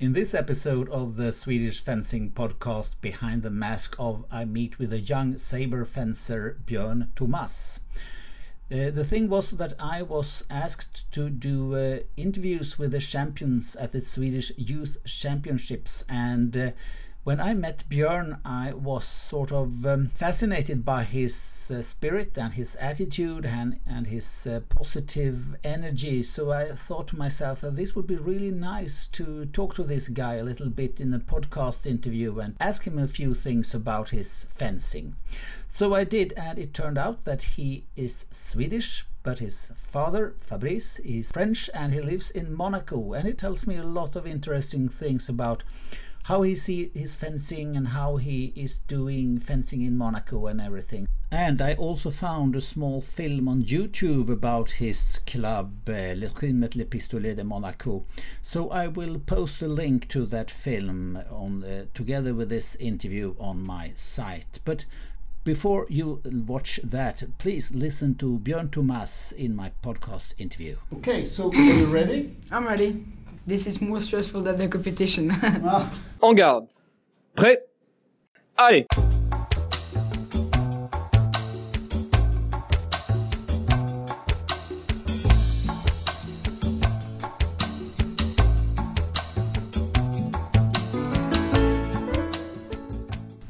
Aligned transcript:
In 0.00 0.12
this 0.12 0.34
episode 0.34 0.88
of 0.88 1.14
the 1.14 1.30
Swedish 1.30 1.80
fencing 1.80 2.32
podcast 2.32 3.00
Behind 3.00 3.44
the 3.44 3.50
Mask 3.50 3.94
of, 3.96 4.24
I 4.28 4.44
meet 4.44 4.76
with 4.76 4.92
a 4.92 4.98
young 4.98 5.38
saber 5.38 5.84
fencer 5.84 6.58
Björn 6.66 7.14
Thomas. 7.14 7.78
Uh, 8.72 8.90
the 8.90 9.04
thing 9.04 9.28
was 9.28 9.52
that 9.52 9.74
I 9.78 10.02
was 10.02 10.44
asked 10.50 11.08
to 11.12 11.30
do 11.30 11.76
uh, 11.76 11.98
interviews 12.16 12.76
with 12.76 12.90
the 12.90 12.98
champions 12.98 13.76
at 13.76 13.92
the 13.92 14.00
Swedish 14.00 14.50
Youth 14.56 14.98
Championships, 15.06 16.04
and 16.08 16.56
uh, 16.56 16.70
when 17.24 17.40
I 17.40 17.54
met 17.54 17.84
Björn, 17.88 18.38
I 18.44 18.74
was 18.74 19.06
sort 19.06 19.50
of 19.50 19.86
um, 19.86 20.08
fascinated 20.08 20.84
by 20.84 21.04
his 21.04 21.72
uh, 21.74 21.80
spirit 21.80 22.36
and 22.36 22.52
his 22.52 22.76
attitude 22.76 23.46
and, 23.46 23.80
and 23.86 24.06
his 24.06 24.46
uh, 24.46 24.60
positive 24.68 25.56
energy. 25.64 26.22
So 26.22 26.52
I 26.52 26.66
thought 26.72 27.08
to 27.08 27.16
myself 27.16 27.62
that 27.62 27.76
this 27.76 27.96
would 27.96 28.06
be 28.06 28.16
really 28.16 28.50
nice 28.50 29.06
to 29.06 29.46
talk 29.46 29.74
to 29.76 29.84
this 29.84 30.08
guy 30.08 30.34
a 30.34 30.44
little 30.44 30.68
bit 30.68 31.00
in 31.00 31.14
a 31.14 31.18
podcast 31.18 31.86
interview 31.86 32.38
and 32.40 32.56
ask 32.60 32.86
him 32.86 32.98
a 32.98 33.08
few 33.08 33.32
things 33.32 33.74
about 33.74 34.10
his 34.10 34.44
fencing. 34.50 35.16
So 35.66 35.94
I 35.94 36.04
did, 36.04 36.34
and 36.36 36.58
it 36.58 36.74
turned 36.74 36.98
out 36.98 37.24
that 37.24 37.42
he 37.42 37.86
is 37.96 38.26
Swedish, 38.30 39.06
but 39.22 39.38
his 39.38 39.72
father, 39.74 40.34
Fabrice, 40.38 40.98
is 40.98 41.32
French 41.32 41.70
and 41.72 41.94
he 41.94 42.02
lives 42.02 42.30
in 42.30 42.54
Monaco. 42.54 43.14
And 43.14 43.26
he 43.26 43.32
tells 43.32 43.66
me 43.66 43.76
a 43.76 43.82
lot 43.82 44.14
of 44.14 44.26
interesting 44.26 44.90
things 44.90 45.30
about 45.30 45.64
how 46.24 46.40
he 46.42 46.54
see 46.54 46.90
his 46.94 47.14
fencing 47.14 47.76
and 47.76 47.88
how 47.88 48.16
he 48.16 48.52
is 48.56 48.78
doing 48.78 49.38
fencing 49.38 49.82
in 49.82 49.96
Monaco 49.96 50.46
and 50.46 50.60
everything. 50.60 51.06
And 51.30 51.60
I 51.60 51.74
also 51.74 52.10
found 52.10 52.54
a 52.54 52.60
small 52.60 53.00
film 53.00 53.48
on 53.48 53.64
YouTube 53.64 54.30
about 54.30 54.72
his 54.72 55.18
club, 55.26 55.88
uh, 55.88 56.14
Le 56.14 56.30
Le 56.38 56.84
Pistolet 56.84 57.34
de 57.34 57.44
Monaco. 57.44 58.04
So 58.40 58.70
I 58.70 58.86
will 58.86 59.18
post 59.18 59.60
a 59.60 59.68
link 59.68 60.08
to 60.08 60.24
that 60.26 60.50
film 60.50 61.18
on 61.30 61.64
uh, 61.64 61.86
together 61.92 62.32
with 62.34 62.48
this 62.48 62.76
interview 62.76 63.34
on 63.38 63.66
my 63.66 63.90
site. 63.94 64.60
But 64.64 64.86
before 65.42 65.86
you 65.90 66.22
watch 66.46 66.80
that, 66.82 67.22
please 67.36 67.74
listen 67.74 68.14
to 68.14 68.38
Björn 68.38 68.70
Thomas 68.70 69.32
in 69.32 69.54
my 69.54 69.72
podcast 69.82 70.34
interview. 70.38 70.76
Okay, 70.94 71.26
so 71.26 71.50
are 71.50 71.54
you 71.54 71.86
ready? 71.86 72.34
I'm 72.50 72.64
ready. 72.64 73.04
This 73.46 73.66
is 73.66 73.82
more 73.82 74.00
stressful 74.00 74.40
than 74.40 74.56
the 74.56 74.68
competition. 74.68 75.30
ah. 75.64 75.90
En 76.22 76.34
garde. 76.34 76.66
Prêt 77.34 77.58
Allez 78.56 78.86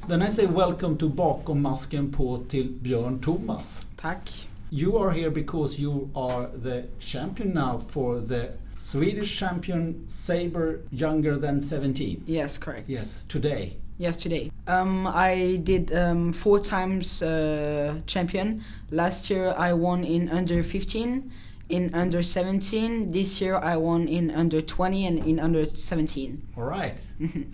Then 0.09 0.23
I 0.23 0.29
say 0.29 0.47
welcome 0.47 0.97
to 0.99 1.09
Bakom 1.09 1.63
masken 1.63 2.13
på 2.13 2.39
till 2.49 2.69
Björn 2.83 3.21
Thomas. 3.21 3.87
Tack. 3.97 4.31
You 4.71 4.99
are 4.99 5.13
here 5.13 5.31
because 5.31 5.79
you 5.79 6.11
are 6.17 6.49
the 6.63 6.85
champion 6.99 7.55
now 7.55 7.79
for 7.79 8.21
the 8.21 8.64
Swedish 8.85 9.39
champion 9.39 10.07
saber 10.07 10.81
younger 10.91 11.39
than 11.39 11.63
17. 11.63 12.25
Yes, 12.27 12.59
correct. 12.59 12.87
Yes, 12.87 13.25
today. 13.25 13.79
Yes, 13.97 14.15
today. 14.15 14.51
Um, 14.67 15.07
I 15.07 15.59
did 15.63 15.91
um, 15.97 16.33
four 16.35 16.61
times 16.61 17.23
uh, 17.23 18.01
champion. 18.07 18.63
Last 18.91 19.31
year 19.31 19.55
I 19.57 19.73
won 19.73 20.05
in 20.05 20.29
under 20.29 20.63
15, 20.63 21.33
in 21.71 21.95
under 21.95 22.23
17. 22.23 23.11
This 23.11 23.41
year 23.41 23.57
I 23.57 23.79
won 23.79 24.07
in 24.07 24.31
under 24.31 24.61
20 24.61 25.07
and 25.07 25.19
in 25.27 25.41
under 25.41 25.65
17. 25.65 26.43
All 26.55 26.65
right. 26.65 27.03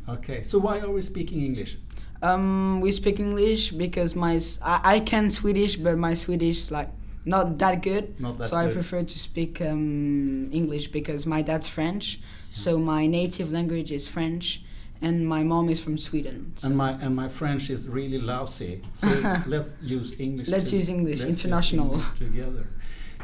okay. 0.09 0.43
So 0.43 0.59
why 0.59 0.81
are 0.81 0.91
we 0.91 1.01
speaking 1.01 1.43
English? 1.43 1.79
Um, 2.23 2.81
we 2.81 2.91
speak 2.91 3.21
English 3.21 3.71
because 3.71 4.17
my 4.17 4.41
I, 4.63 4.97
I 4.97 5.01
can 5.01 5.31
Swedish, 5.31 5.77
but 5.77 5.97
my 5.97 6.15
Swedish 6.15 6.73
like 6.73 6.89
not 7.25 7.59
that 7.59 7.83
good. 7.83 8.19
Not 8.21 8.39
that 8.39 8.49
so 8.49 8.57
good. 8.57 8.71
I 8.71 8.73
prefer 8.73 9.03
to 9.03 9.19
speak 9.19 9.61
um, 9.61 10.51
English 10.53 10.89
because 10.89 11.27
my 11.27 11.43
dad's 11.43 11.69
French, 11.69 12.21
so 12.53 12.79
my 12.79 13.07
native 13.07 13.53
language 13.53 13.93
is 13.93 14.09
French, 14.09 14.63
and 15.03 15.27
my 15.27 15.43
mom 15.43 15.69
is 15.69 15.83
from 15.83 15.99
Sweden. 15.99 16.53
So. 16.57 16.69
And 16.69 16.77
my 16.77 16.93
and 16.93 17.15
my 17.15 17.29
French 17.29 17.71
is 17.71 17.89
really 17.89 18.19
lousy. 18.19 18.83
So 18.95 19.09
let's 19.47 19.77
use 19.83 20.19
English. 20.21 20.49
Let's 20.49 20.71
to, 20.71 20.77
use 20.77 20.89
English, 20.89 21.21
let's 21.21 21.31
international. 21.31 21.95
English 21.95 22.19
together. 22.19 22.67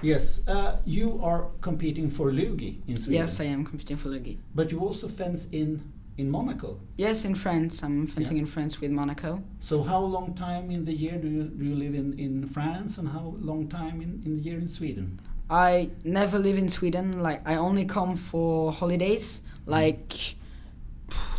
Yes, 0.02 0.46
uh, 0.46 0.76
you 0.84 1.18
are 1.22 1.48
competing 1.62 2.10
for 2.10 2.30
Lugi 2.30 2.80
in 2.86 2.98
Sweden. 2.98 3.22
Yes, 3.22 3.40
I 3.40 3.44
am 3.44 3.64
competing 3.64 3.96
for 3.96 4.10
Lugi. 4.10 4.36
But 4.54 4.70
you 4.70 4.80
also 4.80 5.08
fence 5.08 5.48
in 5.50 5.80
in 6.18 6.30
Monaco. 6.30 6.80
Yes, 6.96 7.24
in 7.24 7.34
France. 7.34 7.82
I'm 7.82 8.06
fencing 8.06 8.36
Yeah. 8.36 8.42
in 8.42 8.46
France 8.46 8.80
with 8.80 8.90
Monaco. 8.90 9.42
So 9.60 9.82
how 9.82 10.00
long 10.00 10.34
time 10.34 10.70
in 10.70 10.84
the 10.84 10.94
year 10.94 11.18
do 11.18 11.28
you 11.28 11.44
do 11.44 11.64
you 11.64 11.74
live 11.76 11.94
in, 11.94 12.18
in 12.18 12.46
France 12.46 12.98
and 12.98 13.08
how 13.08 13.34
long 13.40 13.68
time 13.68 14.00
in, 14.00 14.20
in 14.24 14.36
the 14.36 14.42
year 14.48 14.58
in 14.58 14.68
Sweden? 14.68 15.20
I 15.50 15.90
never 16.04 16.38
live 16.38 16.58
in 16.58 16.68
Sweden. 16.68 17.22
Like 17.22 17.40
I 17.46 17.56
only 17.56 17.84
come 17.84 18.16
for 18.16 18.72
holidays, 18.72 19.42
like 19.66 20.12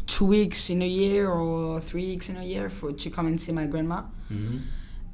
two 0.05 0.25
weeks 0.25 0.69
in 0.69 0.81
a 0.81 0.87
year 0.87 1.29
or 1.29 1.81
three 1.81 2.05
weeks 2.11 2.29
in 2.29 2.37
a 2.37 2.43
year 2.43 2.69
for 2.69 2.93
to 2.93 3.09
come 3.09 3.27
and 3.27 3.39
see 3.39 3.51
my 3.51 3.65
grandma. 3.65 4.01
Mm-hmm. 4.31 4.57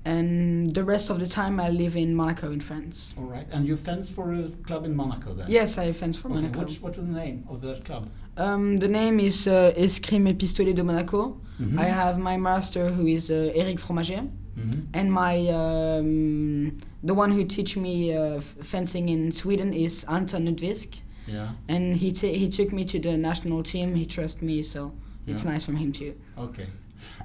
And 0.05 0.75
the 0.75 0.83
rest 0.83 1.09
of 1.09 1.19
the 1.21 1.27
time 1.27 1.61
I 1.61 1.69
live 1.69 1.95
in 1.95 2.13
Monaco 2.13 2.51
in 2.51 2.59
France. 2.59 3.13
All 3.17 3.23
right. 3.23 3.47
And 3.53 3.65
you 3.65 3.77
fence 3.77 4.11
for 4.11 4.33
a 4.33 4.49
club 4.67 4.83
in 4.83 4.93
Monaco 4.95 5.33
then? 5.33 5.45
Yes, 5.49 5.77
I 5.77 5.93
fence 5.93 6.17
for 6.17 6.27
Okay, 6.27 6.35
Monaco. 6.41 6.59
What's, 6.59 6.81
what's 6.81 6.97
the 6.97 7.03
name 7.03 7.45
of 7.49 7.61
that 7.61 7.85
club? 7.85 8.09
Um, 8.37 8.77
the 8.77 8.87
name 8.87 9.19
is 9.19 9.47
uh, 9.47 9.73
Escrime 9.77 10.27
et 10.27 10.33
Pistolet 10.37 10.73
de 10.75 10.83
Monaco. 10.83 11.37
Mhm. 11.59 11.77
I 11.79 11.85
have 11.85 12.17
my 12.17 12.37
master 12.37 12.89
who 12.89 13.05
is 13.07 13.29
uh, 13.29 13.51
Eric 13.55 13.79
Fromager. 13.79 14.27
Mhm. 14.55 14.85
and 14.93 15.11
my 15.11 15.35
um, 15.49 16.77
the 17.03 17.13
one 17.13 17.31
who 17.31 17.43
teach 17.43 17.75
me 17.75 18.13
uh, 18.15 18.39
fencing 18.39 19.09
in 19.09 19.31
Sweden 19.31 19.73
is 19.73 20.03
Anton 20.07 20.45
Nudvisk, 20.45 21.01
Yeah. 21.27 21.47
and 21.67 21.95
he 21.97 22.11
t- 22.11 22.37
he 22.37 22.49
took 22.49 22.71
me 22.71 22.85
to 22.85 22.99
the 22.99 23.17
national 23.17 23.63
team. 23.63 23.95
He 23.95 24.05
trusts 24.05 24.41
me, 24.43 24.61
so 24.61 24.91
it's 25.25 25.43
nice 25.43 25.65
from 25.65 25.75
him 25.77 25.91
too. 25.91 26.13
Okay. 26.37 26.67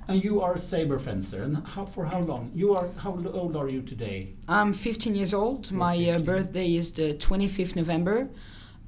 And 0.08 0.24
you 0.24 0.40
are 0.40 0.54
a 0.54 0.58
saber 0.58 0.98
fencer. 0.98 1.42
And 1.42 1.56
how, 1.74 1.84
for 1.84 2.06
how 2.06 2.20
long? 2.20 2.50
You 2.54 2.74
are 2.74 2.88
how 2.96 3.12
old 3.34 3.56
are 3.56 3.68
you 3.68 3.82
today? 3.82 4.28
I'm 4.48 4.72
15 4.72 5.14
years 5.14 5.34
old. 5.34 5.70
You're 5.70 5.78
my 5.78 5.96
uh, 6.10 6.18
birthday 6.20 6.76
is 6.76 6.92
the 6.92 7.12
25th 7.14 7.76
November. 7.76 8.28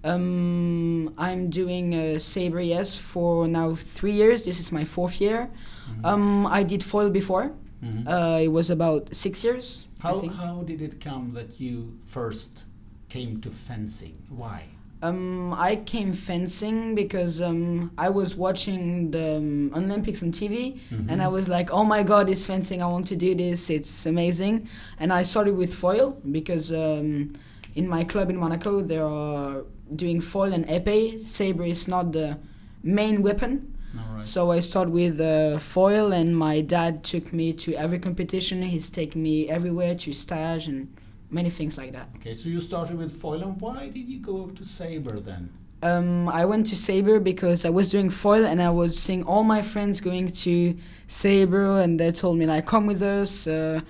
Um, 0.05 1.15
I'm 1.19 1.51
doing 1.51 1.95
uh, 1.95 2.19
saber 2.19 2.61
yes 2.61 2.97
for 2.97 3.47
now 3.47 3.75
three 3.75 4.13
years. 4.13 4.45
This 4.45 4.59
is 4.59 4.73
my 4.73 4.85
fourth 4.85 5.21
year. 5.21 5.51
Mm-hmm. 5.91 6.05
Um, 6.05 6.47
I 6.47 6.63
did 6.63 6.83
foil 6.83 7.11
before. 7.11 7.53
Mhm. 7.83 8.07
Uh, 8.07 8.41
it 8.43 8.49
was 8.49 8.71
about 8.71 9.15
six 9.15 9.43
years. 9.45 9.87
How 10.01 10.21
how 10.29 10.63
did 10.63 10.81
it 10.81 11.01
come 11.01 11.33
that 11.35 11.61
you 11.61 11.97
first 12.05 12.65
came 13.09 13.41
to 13.41 13.51
fencing? 13.51 14.17
Why? 14.29 14.65
Um, 15.03 15.55
I 15.55 15.77
came 15.77 16.13
fencing 16.13 16.95
because 16.95 17.41
um, 17.41 17.91
I 17.97 18.11
was 18.11 18.37
watching 18.37 19.11
the 19.11 19.37
um, 19.37 19.73
Olympics 19.75 20.23
on 20.23 20.31
TV 20.31 20.77
and 21.09 21.23
I 21.23 21.29
was 21.29 21.49
like, 21.49 21.71
oh 21.73 21.85
my 21.85 22.03
god, 22.03 22.29
it's 22.29 22.45
fencing. 22.45 22.83
I 22.83 22.87
want 22.87 23.07
to 23.09 23.17
do 23.17 23.35
this. 23.35 23.71
It's 23.71 24.05
amazing. 24.05 24.69
And 24.99 25.11
I 25.11 25.23
started 25.23 25.57
with 25.57 25.73
foil 25.75 26.21
because 26.31 26.71
um, 26.71 27.33
in 27.75 27.89
my 27.89 28.05
club 28.05 28.29
in 28.29 28.37
Monaco, 28.37 28.83
there 28.83 29.07
are 29.07 29.65
doing 29.95 30.21
foil 30.21 30.53
and 30.53 30.67
épée. 30.67 31.27
Saber 31.27 31.65
is 31.65 31.89
not 31.89 32.13
the 32.13 32.39
main 32.83 33.23
weapon. 33.23 33.77
Right. 33.95 34.25
So 34.25 34.51
I 34.51 34.61
started 34.61 34.93
with 34.93 35.21
uh, 35.21 35.59
foil, 35.59 36.13
and 36.13 36.37
my 36.37 36.61
dad 36.61 37.03
took 37.03 37.33
me 37.33 37.53
to 37.55 37.75
every 37.75 37.99
competition. 37.99 38.63
He's 38.63 38.91
taken 38.91 39.23
me 39.23 39.49
everywhere 39.49 39.95
to 39.97 40.13
stage 40.13 40.69
and 40.69 40.95
many 41.31 41.51
things 41.51 41.77
like 41.77 41.93
that. 41.93 42.09
Okay, 42.17 42.35
so 42.35 42.49
you 42.49 42.61
started 42.61 42.97
with 42.97 43.21
foil, 43.21 43.43
and 43.43 43.61
why 43.61 43.89
did 43.89 44.09
you 44.09 44.21
go 44.21 44.47
to 44.47 44.65
saber 44.65 45.19
then? 45.19 45.51
Um, 45.83 46.29
I 46.29 46.45
went 46.45 46.67
to 46.67 46.77
Sabre 46.77 47.21
because 47.21 47.65
I 47.65 47.71
was 47.71 47.91
doing 47.91 48.11
foil 48.11 48.45
and 48.45 48.61
I 48.61 48.69
was 48.69 48.99
seeing 48.99 49.25
all 49.25 49.45
my 49.45 49.63
friends 49.63 50.03
going 50.03 50.29
to 50.29 50.77
Sabre 51.09 51.81
and 51.81 51.99
they 51.99 52.13
told 52.13 52.37
me 52.37 52.45
like 52.45 52.67
come 52.67 52.87
with 52.87 53.03
us. 53.03 53.47
Uh, 53.47 53.81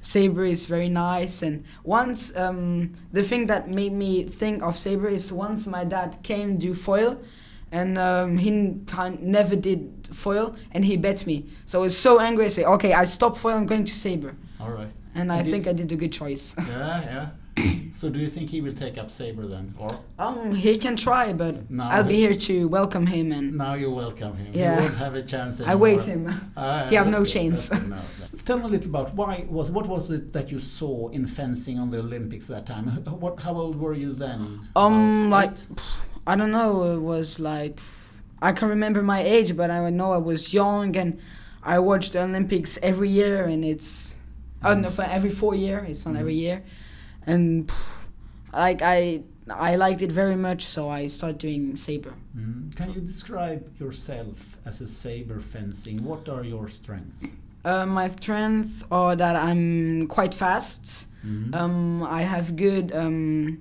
Sabre 0.00 0.44
is 0.44 0.66
very 0.66 0.88
nice 0.88 1.42
and 1.42 1.64
once 1.84 2.34
um, 2.36 2.92
the 3.12 3.22
thing 3.22 3.46
that 3.46 3.68
made 3.68 3.92
me 3.92 4.22
think 4.24 4.62
of 4.62 4.76
Sabre 4.76 5.08
is 5.08 5.32
once 5.32 5.66
my 5.66 5.84
dad 5.84 6.18
came 6.22 6.56
do 6.58 6.74
foil 6.74 7.18
and 7.72 7.98
um, 7.98 8.38
he 8.38 8.50
never 9.20 9.56
did 9.56 10.08
foil 10.12 10.56
and 10.72 10.84
he 10.84 10.96
bet 10.96 11.26
me 11.26 11.46
so 11.66 11.80
I 11.80 11.82
was 11.82 11.98
so 11.98 12.20
angry 12.20 12.44
I 12.46 12.48
said 12.48 12.64
okay 12.66 12.92
I 12.92 13.04
stop 13.04 13.36
foil 13.36 13.54
I'm 13.56 13.66
going 13.66 13.84
to 13.84 13.94
Sabre 13.94 14.34
All 14.60 14.70
right. 14.70 14.92
and 15.14 15.30
I 15.32 15.42
you- 15.42 15.50
think 15.50 15.66
I 15.66 15.72
did 15.72 15.90
a 15.92 15.96
good 15.96 16.12
choice. 16.12 16.54
Yeah, 16.58 17.02
yeah. 17.02 17.28
so 17.92 18.08
do 18.10 18.18
you 18.18 18.28
think 18.28 18.50
he 18.50 18.60
will 18.60 18.72
take 18.72 18.98
up 18.98 19.10
saber 19.10 19.46
then, 19.46 19.74
or 19.78 19.90
um, 20.18 20.54
he 20.54 20.78
can 20.78 20.96
try 20.96 21.32
but 21.32 21.70
No, 21.70 21.84
I'll 21.84 22.04
be 22.04 22.16
here 22.16 22.34
to 22.34 22.68
welcome 22.68 23.06
him 23.06 23.32
and 23.32 23.54
now 23.56 23.74
you 23.74 23.90
welcome 23.90 24.36
him? 24.36 24.52
Yeah. 24.52 24.76
You 24.76 24.82
won't 24.82 24.94
have 24.96 25.14
a 25.14 25.22
chance. 25.22 25.60
I 25.60 25.74
wait 25.74 26.00
him. 26.02 26.22
Ah, 26.56 26.86
He 26.88 26.94
have 26.96 27.08
no 27.08 27.18
good, 27.24 27.28
chance. 27.28 27.68
good, 27.70 27.88
no, 27.88 27.96
no. 27.96 28.02
Tell 28.44 28.58
me 28.58 28.64
a 28.64 28.68
little 28.68 28.90
about 28.90 29.14
why 29.14 29.46
was 29.48 29.70
what 29.70 29.86
was 29.86 30.10
it 30.10 30.32
that 30.32 30.50
you 30.52 30.58
saw 30.58 31.08
in 31.10 31.26
fencing 31.26 31.78
on 31.78 31.90
the 31.90 31.98
Olympics 31.98 32.46
that 32.48 32.66
time? 32.66 32.86
What 33.24 33.40
how 33.40 33.54
old 33.54 33.76
were 33.80 33.94
you 33.94 34.12
then? 34.14 34.60
Um, 34.76 35.30
like 35.30 35.56
I 36.26 36.36
don't 36.36 36.50
know. 36.52 36.84
It 36.94 37.00
was 37.00 37.40
like 37.40 37.80
I 38.40 38.52
can 38.52 38.68
remember 38.68 39.02
my 39.02 39.20
age, 39.20 39.56
but 39.56 39.70
I 39.70 39.90
know 39.90 40.12
I 40.12 40.18
was 40.18 40.54
young 40.54 40.96
and 40.96 41.18
I 41.62 41.78
watched 41.80 42.12
the 42.12 42.22
Olympics 42.22 42.78
every 42.82 43.08
year, 43.08 43.44
and 43.44 43.64
it's 43.64 44.16
oh 44.64 44.74
no, 44.74 44.88
for 44.90 45.02
every 45.02 45.30
four 45.30 45.54
year. 45.54 45.84
It's 45.88 46.06
not 46.06 46.16
every 46.16 46.34
year, 46.34 46.62
and 47.28 47.68
pff, 47.68 48.06
like 48.52 48.80
I 48.82 49.22
I 49.50 49.76
liked 49.76 50.02
it 50.02 50.12
very 50.12 50.36
much, 50.36 50.62
so 50.64 50.88
I 50.88 51.06
started 51.08 51.38
doing 51.38 51.76
saber. 51.76 52.12
Mm. 52.36 52.74
Can 52.76 52.92
you 52.94 53.00
describe 53.00 53.62
yourself 53.80 54.56
as 54.66 54.80
a 54.80 54.86
saber 54.86 55.38
fencing? 55.40 56.04
What 56.04 56.28
are 56.28 56.44
your 56.44 56.68
strengths? 56.68 57.24
Uh, 57.64 57.86
my 57.86 58.08
strengths 58.08 58.84
are 58.90 59.16
that 59.16 59.36
I'm 59.36 60.06
quite 60.08 60.34
fast. 60.34 61.06
Mhm. 61.24 61.54
Um, 61.54 62.02
I 62.04 62.22
have 62.22 62.56
good 62.56 62.92
um, 62.92 63.60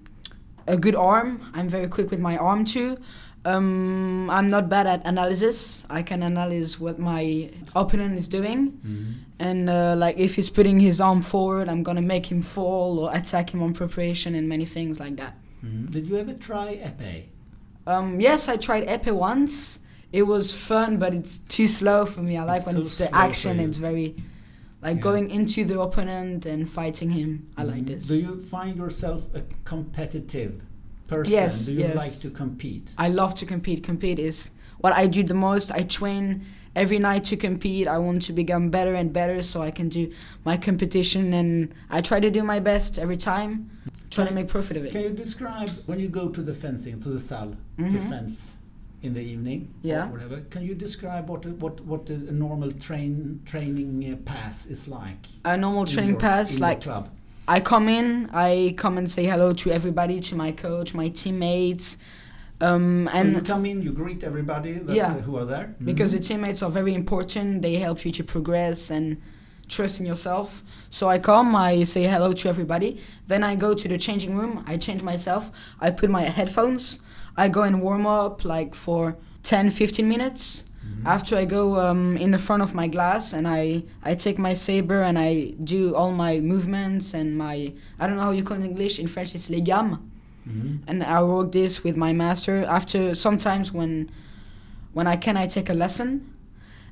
a 0.68 0.78
good 0.78 0.96
arm. 0.96 1.30
I'm 1.54 1.68
very 1.69 1.88
quick 1.88 2.12
with 2.12 2.19
my 2.19 2.38
arm 2.38 2.66
too. 2.66 2.98
Um, 3.47 4.29
I'm 4.29 4.47
not 4.49 4.67
bad 4.69 4.88
at 4.88 5.07
analysis. 5.07 5.85
I 5.89 6.01
can 6.03 6.21
analyze 6.21 6.79
what 6.79 6.99
my 6.99 7.49
opponent 7.75 8.17
is 8.19 8.27
doing, 8.27 8.59
Mhm. 8.85 9.13
and 9.39 9.69
uh, 9.69 9.95
like 9.97 10.17
if 10.17 10.35
he's 10.35 10.49
putting 10.49 10.79
his 10.81 10.99
arm 10.99 11.21
forward, 11.21 11.69
I'm 11.69 11.81
gonna 11.81 12.01
make 12.15 12.25
him 12.31 12.41
fall 12.41 12.99
or 12.99 13.15
attack 13.15 13.53
him 13.53 13.61
on 13.63 13.71
preparation 13.73 14.35
and 14.35 14.49
many 14.49 14.65
things 14.65 14.99
like 14.99 15.15
that. 15.17 15.33
Mhm. 15.65 15.91
Did 15.91 16.07
you 16.09 16.17
ever 16.17 16.33
try 16.33 16.67
epee? 16.89 17.23
Um, 17.88 18.19
yes, 18.19 18.49
I 18.49 18.57
tried 18.57 18.85
Epee 18.88 19.15
once. 19.15 19.79
It 20.11 20.23
was 20.23 20.53
fun, 20.53 20.97
but 20.97 21.13
it's 21.13 21.38
too 21.55 21.67
slow 21.67 22.05
for 22.05 22.21
me. 22.21 22.35
I 22.38 22.44
like 22.44 22.57
It's 22.57 22.67
when 22.67 22.77
it's 22.77 22.97
the 22.97 23.09
action. 23.15 23.59
It's 23.61 23.77
very 23.77 24.07
like 24.83 24.97
Yeah. 24.97 25.01
going 25.09 25.29
into 25.29 25.63
the 25.63 25.79
opponent 25.79 26.45
and 26.45 26.69
fighting 26.69 27.11
him. 27.11 27.47
I 27.55 27.63
like 27.63 27.83
Mhm. 27.85 27.88
this. 27.88 28.07
Do 28.09 28.15
you 28.17 28.41
find 28.41 28.75
yourself 28.75 29.29
a 29.33 29.41
competitive 29.63 30.53
person? 31.07 31.33
Yes, 31.33 31.65
Do 31.65 31.74
you 31.74 31.80
yes. 31.80 31.95
like 31.95 32.19
to 32.21 32.30
compete? 32.30 32.94
I 32.98 33.09
love 33.09 33.36
to 33.36 33.45
compete. 33.45 33.83
Compete 33.83 34.19
is 34.19 34.51
what 34.80 34.94
I 34.94 35.07
do 35.07 35.24
the 35.24 35.33
most. 35.33 35.71
I 35.71 35.81
train 35.83 36.45
every 36.75 37.00
night 37.00 37.24
to 37.25 37.38
compete. 37.38 37.88
I 37.88 37.98
want 37.98 38.21
to 38.24 38.33
become 38.33 38.69
better 38.69 38.94
and 38.94 39.12
better 39.12 39.42
so 39.42 39.62
I 39.62 39.71
can 39.71 39.89
do 39.89 40.12
my 40.45 40.57
competition 40.57 41.33
and 41.33 41.74
I 41.89 42.01
try 42.01 42.19
to 42.19 42.30
do 42.30 42.44
my 42.44 42.59
best 42.59 43.00
every 43.00 43.18
time. 43.18 43.69
Try 44.09 44.25
to 44.27 44.33
make 44.33 44.48
profit 44.48 44.77
of 44.77 44.86
it. 44.86 44.92
Can 44.92 45.01
you 45.01 45.09
describe 45.09 45.69
when 45.86 46.00
you 46.00 46.07
go 46.07 46.30
to 46.30 46.42
the 46.42 46.54
fencing, 46.54 47.00
to 47.01 47.09
the 47.09 47.19
salle, 47.19 47.56
to 47.77 47.83
Mhm. 47.83 48.09
fence 48.09 48.54
in 49.04 49.13
the 49.13 49.21
evening 49.21 49.68
Yeah. 49.83 50.06
or 50.07 50.12
whatever? 50.13 50.38
Can 50.50 50.63
you 50.63 50.75
describe 50.75 51.30
what 51.30 51.45
a- 51.45 51.50
what 51.63 51.81
what 51.86 52.09
a 52.09 52.18
normal 52.45 52.71
train 52.71 53.42
training 53.45 53.89
uh, 54.12 54.15
pass 54.31 54.65
is 54.68 54.88
like? 54.88 55.27
A 55.45 55.57
normal 55.57 55.81
in 55.81 55.88
training 55.88 56.12
your- 56.12 56.19
pass 56.19 56.59
like 56.59 56.81
club. 56.81 57.09
I 57.47 57.59
come 57.61 57.88
in, 57.88 58.29
I 58.33 58.73
come 58.77 58.97
and 58.97 59.09
say 59.09 59.25
hello 59.25 59.53
to 59.53 59.71
everybody, 59.71 60.19
to 60.21 60.35
my 60.35 60.51
coach, 60.51 60.94
my 60.94 61.09
teammates. 61.09 61.97
Um, 62.59 63.07
So 63.13 63.23
you 63.23 63.41
come 63.41 63.65
in, 63.65 63.81
you 63.81 63.91
greet 63.91 64.23
everybody 64.23 64.73
that, 64.73 64.95
Yeah. 64.95 65.13
who 65.21 65.38
are 65.38 65.45
there. 65.45 65.75
because 65.83 66.11
Mhm. 66.13 66.17
the 66.17 66.23
teammates 66.23 66.61
are 66.63 66.71
very 66.71 66.94
important, 66.94 67.61
they 67.61 67.75
help 67.75 68.03
you 68.05 68.11
to 68.11 68.23
progress 68.23 68.89
and 68.89 69.17
trust 69.69 69.99
in 69.99 70.05
yourself. 70.05 70.63
So 70.89 71.07
I 71.07 71.19
come, 71.19 71.55
I 71.55 71.83
say 71.85 72.03
hello 72.05 72.33
to 72.33 72.49
everybody. 72.49 72.97
Then 73.27 73.44
I 73.44 73.55
go 73.55 73.73
to 73.73 73.88
the 73.88 73.97
changing 73.97 74.35
room, 74.38 74.63
I 74.67 74.77
change 74.77 75.01
myself, 75.03 75.51
I 75.79 75.91
put 75.91 76.09
my 76.09 76.23
headphones, 76.23 76.99
I 77.38 77.47
go 77.49 77.61
and 77.63 77.81
warm 77.81 78.05
up 78.07 78.44
like 78.44 78.73
for 78.75 79.15
10 79.44 79.69
15 79.69 80.09
minutes. 80.09 80.63
Mhm. 80.88 81.06
After 81.06 81.36
I 81.38 81.45
go 81.45 81.63
um, 81.80 82.18
in 82.18 82.31
the 82.31 82.39
front 82.39 82.62
of 82.63 82.74
my 82.74 82.88
glass 82.88 83.34
and 83.34 83.48
I, 83.48 83.84
I 84.04 84.16
take 84.16 84.38
my 84.39 84.54
saber 84.54 85.01
and 85.01 85.18
I 85.19 85.54
do 85.63 85.95
all 85.95 86.12
my 86.12 86.39
movements 86.39 87.13
and 87.13 87.38
my 87.38 87.74
I 88.00 88.07
don't 88.07 88.16
know 88.16 88.24
how 88.24 88.31
you 88.31 88.44
call 88.44 88.57
it 88.57 88.62
in 88.63 88.69
English 88.72 89.00
in 89.00 89.07
French 89.07 89.36
it's 89.36 89.50
les 89.50 89.62
gammes 89.62 89.98
Mhm. 90.50 90.80
and 90.88 91.04
I 91.04 91.22
work 91.24 91.51
this 91.51 91.84
with 91.84 91.98
my 91.98 92.13
master. 92.13 92.56
After 92.78 93.16
sometimes 93.16 93.74
when 93.74 94.10
when 94.94 95.07
I 95.07 95.18
can, 95.18 95.36
I 95.38 95.45
take 95.48 95.69
a 95.69 95.74
lesson, 95.75 96.10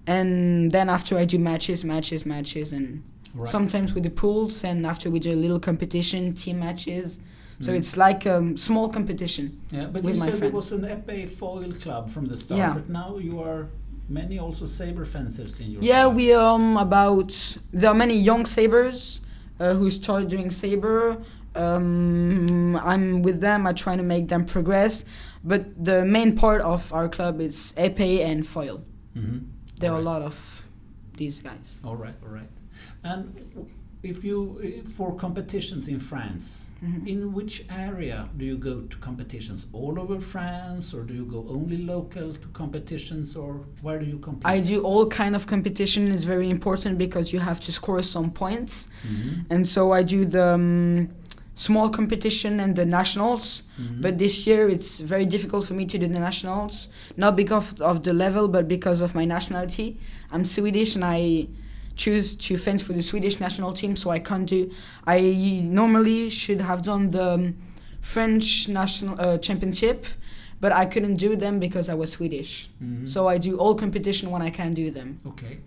and 0.06 0.72
then 0.72 0.90
after 0.90 1.18
I 1.18 1.26
do 1.26 1.40
matches, 1.40 1.84
matches, 1.84 2.26
matches, 2.26 2.72
and 2.74 3.02
Right. 3.34 3.48
sometimes 3.52 3.94
with 3.96 4.04
the 4.04 4.10
pools, 4.10 4.64
and 4.64 4.86
after 4.86 5.10
we 5.10 5.20
do 5.20 5.32
a 5.34 5.40
little 5.46 5.60
competition, 5.60 6.34
team 6.34 6.60
matches. 6.60 7.20
So 7.62 7.72
Mhm. 7.72 7.78
it's 7.80 7.96
like 7.98 8.26
a 8.26 8.38
um, 8.38 8.58
small 8.58 8.88
competition. 8.90 9.46
Yeah, 9.72 9.88
but 9.94 10.04
with 10.04 10.16
you 10.16 10.22
said 10.22 10.36
friends. 10.40 10.54
was 10.54 10.72
an 10.74 10.84
epee 10.96 11.26
foil 11.28 11.72
club 11.84 12.10
from 12.10 12.26
the 12.28 12.38
start, 12.38 12.60
Yeah. 12.60 12.74
but 12.74 12.90
now 12.90 13.18
you 13.18 13.40
are 13.42 13.68
many 14.10 14.40
also 14.40 14.66
saber 14.66 15.06
fencers 15.06 15.60
in 15.60 15.72
your 15.72 15.82
Yeah, 15.82 16.08
we 16.08 16.34
um 16.34 16.78
about 16.78 17.32
there 17.74 17.90
are 17.90 17.96
many 17.96 18.16
young 18.18 18.46
sabers 18.46 19.22
uh, 19.60 19.74
who 19.74 19.90
start 19.90 20.28
doing 20.28 20.52
saber. 20.52 21.18
Um, 21.56 22.76
I'm 22.78 23.22
with 23.22 23.40
them. 23.40 23.66
I 23.66 23.72
try 23.74 23.96
to 23.96 24.04
make 24.04 24.28
them 24.28 24.46
progress, 24.46 25.06
but 25.44 25.62
the 25.84 26.04
main 26.06 26.36
part 26.36 26.62
of 26.62 26.92
our 26.94 27.08
club 27.08 27.40
is 27.40 27.74
épée 27.78 28.20
and 28.26 28.46
foil. 28.46 28.82
Mhm. 29.16 29.46
There 29.80 29.92
are 29.92 30.00
a 30.00 30.04
lot 30.14 30.22
of 30.22 30.36
these 31.18 31.40
guys. 31.42 31.80
All 31.84 31.96
right, 31.96 32.16
all 32.24 32.34
right. 32.34 32.50
And 33.04 33.34
if 34.12 34.24
you 34.24 34.40
uh, 34.64 34.88
for 34.98 35.10
competitions 35.26 35.88
in 35.88 36.00
France, 36.00 36.46
Mhm. 36.84 37.08
in 37.14 37.20
which 37.38 37.56
area 37.88 38.20
do 38.38 38.44
you 38.52 38.58
go 38.70 38.76
to 38.92 38.98
competitions? 39.10 39.60
All 39.80 39.96
over 40.04 40.18
France, 40.34 40.86
or 40.96 41.02
do 41.10 41.14
you 41.20 41.26
go 41.36 41.42
only 41.58 41.78
local 41.94 42.28
to 42.44 42.48
competitions, 42.62 43.36
or 43.36 43.52
where 43.86 43.98
do 44.02 44.06
you 44.14 44.20
compete? 44.28 44.46
I 44.56 44.58
do 44.72 44.78
all 44.90 45.06
kind 45.22 45.34
of 45.40 45.44
competition. 45.56 46.02
It's 46.16 46.26
very 46.36 46.50
important 46.58 46.94
because 47.06 47.26
you 47.34 47.40
have 47.50 47.60
to 47.66 47.72
score 47.80 48.04
some 48.04 48.30
points, 48.44 48.74
Mhm, 49.12 49.46
and 49.54 49.62
so 49.76 49.82
I 50.00 50.02
do 50.16 50.20
the 50.38 50.48
um, 50.56 51.10
small 51.68 51.88
competition 52.00 52.60
and 52.64 52.72
the 52.76 52.86
nationals. 53.00 53.46
mhm. 53.80 54.02
But 54.04 54.14
this 54.24 54.36
year 54.48 54.64
it's 54.76 54.92
very 55.14 55.26
difficult 55.36 55.62
for 55.68 55.74
me 55.80 55.86
to 55.94 55.98
do 55.98 56.08
the 56.08 56.20
nationals, 56.30 56.76
not 57.24 57.34
because 57.42 57.68
of 57.92 57.96
the 58.08 58.14
level, 58.14 58.46
but 58.56 58.64
because 58.68 59.00
of 59.06 59.10
my 59.20 59.26
nationality. 59.26 59.88
I'm 60.34 60.44
Swedish 60.46 60.92
and 60.98 61.06
I 61.20 61.48
choose 61.96 62.36
to 62.36 62.58
fence 62.58 62.82
for 62.84 62.94
the 62.94 63.02
Swedish 63.02 63.40
national 63.40 63.74
team, 63.74 63.96
so 63.96 64.10
I 64.10 64.20
can't 64.20 64.48
do. 64.48 64.70
I 65.08 65.62
normally 65.64 66.30
should 66.30 66.62
have 66.62 66.82
done 66.82 67.10
the 67.12 67.34
um, 67.34 67.56
French 68.02 68.68
national 68.68 69.20
uh, 69.20 69.38
championship, 69.38 70.06
but 70.60 70.72
I 70.72 70.86
couldn't 70.86 71.16
do 71.18 71.36
them 71.36 71.60
because 71.60 71.90
I 71.90 71.94
was 71.96 72.12
Swedish. 72.12 72.70
Mhm. 72.84 73.08
So 73.08 73.28
I 73.28 73.38
do 73.38 73.58
all 73.58 73.76
competition 73.76 74.30
when 74.32 74.42
I 74.42 74.50
can 74.50 74.74
do 74.74 74.92
them. 74.92 75.18
Okay. 75.26 75.60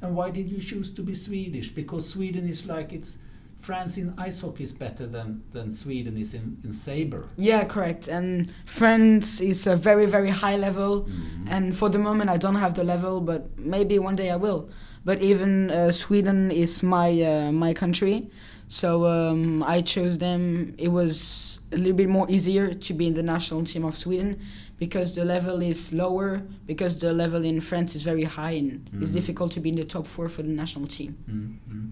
And 0.00 0.16
why 0.16 0.30
did 0.30 0.48
you 0.48 0.58
choose 0.58 0.90
to 0.92 1.02
be 1.02 1.14
Swedish? 1.14 1.70
Because 1.70 2.08
Sweden 2.08 2.48
is 2.48 2.66
like 2.66 2.92
it's 2.92 3.18
France 3.58 3.96
in 3.96 4.12
ice 4.18 4.40
hockey 4.40 4.64
is 4.64 4.72
better 4.72 5.06
than, 5.06 5.40
than 5.52 5.70
Sweden 5.70 6.16
is 6.16 6.34
in, 6.34 6.58
in 6.64 6.72
saber. 6.72 7.28
Yeah, 7.36 7.62
correct. 7.64 8.08
And 8.08 8.50
France 8.66 9.40
is 9.40 9.68
a 9.68 9.76
very, 9.76 10.06
very 10.06 10.30
high 10.30 10.56
level. 10.56 11.06
And 11.48 11.72
for 11.72 11.88
the 11.88 11.98
moment, 11.98 12.28
I 12.28 12.38
don't 12.38 12.56
have 12.56 12.74
the 12.74 12.82
level, 12.82 13.20
but 13.20 13.56
maybe 13.56 14.00
one 14.00 14.16
day 14.16 14.30
I 14.30 14.36
will. 14.36 14.68
But 15.04 15.20
even 15.20 15.70
uh, 15.70 15.90
Sweden 15.92 16.50
is 16.50 16.82
my 16.82 17.10
uh, 17.22 17.52
my 17.52 17.72
country, 17.74 18.30
so 18.68 19.04
um, 19.06 19.62
I 19.64 19.82
chose 19.82 20.18
them. 20.18 20.74
It 20.78 20.88
was 20.92 21.58
a 21.72 21.76
little 21.76 21.96
bit 21.96 22.08
more 22.08 22.26
easier 22.30 22.72
to 22.74 22.94
be 22.94 23.06
in 23.06 23.14
the 23.14 23.22
national 23.22 23.64
team 23.64 23.84
of 23.84 23.96
Sweden 23.96 24.38
because 24.78 25.14
the 25.14 25.24
level 25.24 25.60
is 25.62 25.92
lower. 25.92 26.42
Because 26.66 26.98
the 26.98 27.12
level 27.12 27.44
in 27.44 27.60
France 27.60 27.96
is 27.96 28.02
very 28.04 28.24
high, 28.24 28.52
and 28.62 28.88
it's 29.00 29.10
Mhm. 29.10 29.14
difficult 29.14 29.52
to 29.52 29.60
be 29.60 29.68
in 29.70 29.76
the 29.76 29.84
top 29.84 30.06
four 30.06 30.28
for 30.28 30.42
the 30.42 30.54
national 30.62 30.86
team. 30.86 31.16
Mhm. 31.28 31.90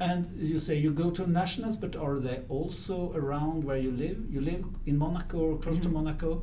And 0.00 0.26
you 0.36 0.58
say 0.58 0.74
you 0.78 0.90
go 0.92 1.10
to 1.10 1.30
nationals, 1.30 1.76
but 1.76 1.94
are 1.94 2.18
they 2.18 2.40
also 2.48 3.12
around 3.14 3.62
where 3.64 3.78
you 3.78 3.92
live? 3.92 4.18
You 4.34 4.40
live 4.40 4.64
in 4.86 4.98
Monaco 4.98 5.38
or 5.38 5.58
close 5.58 5.78
to 5.78 5.88
Mhm. 5.88 5.92
Monaco? 5.92 6.42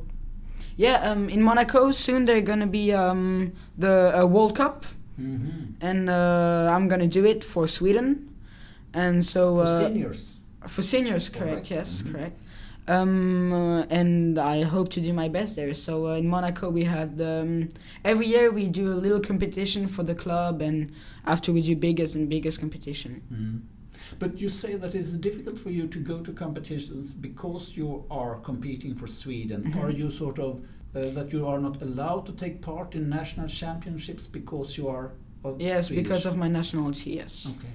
Yeah, 0.76 0.96
um, 1.10 1.28
in 1.28 1.42
Monaco 1.42 1.92
soon 1.92 2.24
they're 2.24 2.40
gonna 2.52 2.66
be 2.66 2.92
um, 2.94 3.52
the 3.76 4.12
uh, 4.16 4.26
World 4.26 4.54
Cup. 4.54 4.86
Mm-hmm. 5.20 5.84
and 5.88 6.08
uh, 6.10 6.70
I'm 6.74 6.88
gonna 6.88 7.06
do 7.08 7.24
it 7.24 7.44
for 7.44 7.68
Sweden, 7.68 8.08
and 8.94 9.24
so 9.24 9.56
For 9.56 9.62
uh, 9.62 9.78
seniors. 9.86 10.20
for 10.66 10.82
seniors, 10.82 11.28
correct? 11.28 11.70
Yes, 11.70 12.02
Mhm. 12.02 12.12
correct. 12.12 12.36
Um, 12.88 13.52
uh, 13.52 13.82
and 14.00 14.38
I 14.38 14.62
hope 14.64 14.88
to 14.90 15.00
do 15.00 15.12
my 15.12 15.28
best 15.28 15.54
there. 15.54 15.74
So 15.74 15.92
uh, 16.08 16.14
in 16.16 16.26
Monaco, 16.26 16.70
we 16.70 16.84
had 16.84 17.16
the, 17.18 17.42
um, 17.42 17.68
every 18.04 18.26
year 18.26 18.50
we 18.50 18.66
do 18.68 18.92
a 18.92 18.98
little 19.04 19.20
competition 19.20 19.86
for 19.86 20.02
the 20.02 20.14
club, 20.14 20.60
and 20.62 20.90
after 21.24 21.52
we 21.52 21.60
do 21.62 21.76
biggest 21.76 22.14
and 22.16 22.28
biggest 22.28 22.58
competition. 22.58 23.12
Mhm. 23.32 23.60
But 24.18 24.40
you 24.40 24.48
say 24.48 24.74
that 24.76 24.94
it's 24.94 25.12
difficult 25.12 25.56
for 25.58 25.70
you 25.70 25.86
to 25.86 25.98
go 26.00 26.20
to 26.26 26.32
competitions 26.32 27.12
because 27.12 27.76
you 27.76 28.04
are 28.10 28.40
competing 28.40 28.94
for 28.96 29.06
Sweden. 29.06 29.60
Mhm. 29.64 29.76
Are 29.82 29.90
you 30.00 30.10
sort 30.10 30.38
of 30.38 30.60
uh, 30.94 31.10
that 31.10 31.32
you 31.32 31.46
are 31.46 31.58
not 31.60 31.80
allowed 31.82 32.26
to 32.26 32.32
take 32.32 32.60
part 32.60 32.94
in 32.94 33.08
national 33.08 33.48
championships 33.48 34.26
because 34.26 34.76
you 34.76 34.88
are 34.88 35.12
of 35.44 35.60
Yes, 35.60 35.86
Swedish? 35.88 36.02
because 36.04 36.26
of 36.26 36.36
my 36.36 36.48
nationality. 36.48 37.10
Yes. 37.12 37.46
Okay. 37.58 37.68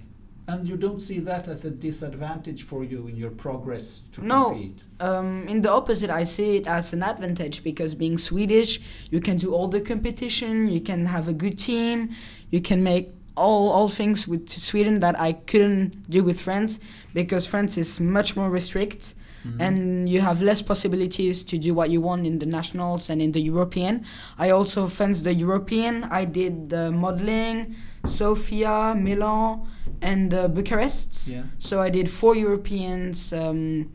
And 0.47 0.67
you 0.67 0.77
don't 0.77 0.99
see 1.01 1.19
that 1.21 1.47
as 1.47 1.65
a 1.65 1.71
disadvantage 1.71 2.61
for 2.63 2.83
you 2.83 3.07
in 3.07 3.15
your 3.17 3.31
progress 3.31 4.03
to 4.11 4.23
No. 4.23 4.49
compete? 4.49 4.79
Um, 4.99 5.47
in 5.47 5.61
the 5.63 5.71
opposite, 5.71 6.11
I 6.11 6.23
see 6.23 6.57
it 6.57 6.67
as 6.67 6.93
an 6.93 7.01
advantage 7.01 7.63
because 7.63 7.95
being 7.95 8.17
Swedish, 8.19 8.79
you 9.09 9.19
can 9.19 9.37
do 9.37 9.53
all 9.55 9.67
the 9.67 9.81
competition, 9.81 10.69
you 10.69 10.81
can 10.81 11.07
have 11.07 11.27
a 11.27 11.33
good 11.33 11.57
team, 11.57 12.11
you 12.51 12.61
can 12.61 12.83
make 12.83 13.09
all 13.37 13.69
all 13.71 13.89
things 13.89 14.27
with 14.27 14.47
Sweden 14.49 14.99
that 15.01 15.19
I 15.19 15.33
couldn't 15.33 16.09
do 16.09 16.23
with 16.23 16.39
France 16.39 16.79
because 17.13 17.45
France 17.47 17.77
is 17.77 17.99
much 17.99 18.37
more 18.37 18.49
restrict. 18.49 19.13
And 19.59 20.09
you 20.09 20.21
have 20.21 20.41
less 20.41 20.61
possibilities 20.61 21.43
to 21.45 21.57
do 21.57 21.73
what 21.73 21.89
you 21.89 22.01
want 22.01 22.25
in 22.25 22.39
the 22.39 22.45
nationals 22.45 23.09
and 23.09 23.21
in 23.21 23.31
the 23.31 23.41
European. 23.41 24.03
I 24.37 24.49
also 24.51 24.87
fenced 24.87 25.23
the 25.23 25.33
European. 25.33 26.03
I 26.05 26.25
did 26.25 26.69
the 26.69 26.91
Mödling, 26.91 27.75
Sofia, 28.05 28.95
Milan, 28.95 29.67
and 30.01 30.33
uh, 30.33 30.47
Bucharest. 30.47 31.27
Yeah. 31.27 31.43
So 31.59 31.81
I 31.81 31.89
did 31.89 32.09
four 32.09 32.35
Europeans. 32.35 33.31
Um, 33.33 33.89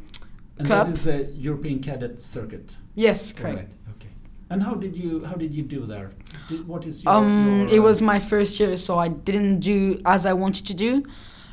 And 0.61 0.69
Cup. 0.69 0.87
that 0.87 0.95
is 0.95 1.05
the 1.05 1.19
European 1.49 1.79
Cadet 1.81 2.21
Circuit. 2.21 2.77
yes, 2.95 3.33
correct. 3.33 3.55
Correct. 3.55 3.73
Okay. 3.97 4.13
And 4.51 4.63
how 4.63 4.75
did 4.75 4.95
you 4.95 5.25
how 5.25 5.35
did 5.35 5.53
you 5.55 5.63
do 5.63 5.87
there? 5.87 6.11
Did, 6.51 6.69
what 6.69 6.85
is 6.85 7.03
your, 7.03 7.15
Um, 7.15 7.25
your, 7.63 7.77
it 7.77 7.81
uh, 7.81 7.89
was 7.89 8.03
my 8.03 8.19
first 8.19 8.61
year, 8.61 8.77
so 8.77 8.99
I 8.99 9.09
didn't 9.09 9.61
do 9.61 9.79
as 10.05 10.27
I 10.27 10.35
wanted 10.35 10.67
to 10.67 10.75
do. 10.75 11.03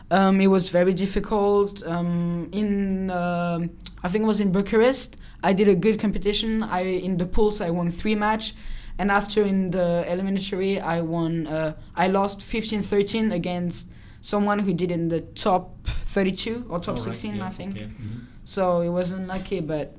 Um, 0.10 0.40
it 0.40 0.48
was 0.48 0.70
very 0.70 0.94
difficult. 0.94 1.86
Um, 1.86 2.50
in 2.52 3.10
um 3.12 3.70
I 4.04 4.08
think 4.10 4.24
it 4.24 4.28
was 4.28 4.40
in 4.40 4.52
Bucharest. 4.52 5.18
I 5.44 5.54
did 5.54 5.68
a 5.68 5.76
good 5.76 6.00
competition. 6.00 6.64
I 6.64 6.82
in 6.82 7.18
the 7.18 7.26
pools 7.26 7.60
I 7.62 7.70
won 7.72 7.90
three 7.92 8.16
match, 8.16 8.54
and 9.00 9.12
after 9.12 9.44
in 9.44 9.72
the 9.72 10.06
elementary 10.08 10.80
I 10.80 11.02
won. 11.02 11.48
Uh, 11.48 11.74
I 11.96 12.08
lost 12.08 12.40
15-13 12.40 13.34
against 13.34 13.92
someone 14.22 14.60
who 14.60 14.74
did 14.74 14.92
in 14.92 15.10
the 15.10 15.22
top 15.22 15.76
32 15.86 16.66
or 16.70 16.80
top 16.80 16.90
all 16.90 17.06
right, 17.06 17.16
16, 17.16 17.36
yeah, 17.36 17.46
I 17.46 17.50
think. 17.50 17.76
okay, 17.76 17.86
mhm. 17.86 18.26
So 18.46 18.82
it 18.82 18.90
wasn't 18.90 19.28
lucky, 19.28 19.60
but 19.60 19.96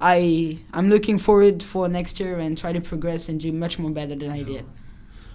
I 0.00 0.58
I'm 0.72 0.88
looking 0.88 1.18
forward 1.18 1.62
for 1.62 1.88
next 1.88 2.18
year 2.20 2.38
and 2.38 2.56
try 2.56 2.72
to 2.72 2.80
progress 2.80 3.28
and 3.28 3.40
do 3.40 3.52
much 3.52 3.78
more 3.78 3.90
better 3.90 4.16
than 4.16 4.30
I 4.30 4.42
did. 4.42 4.64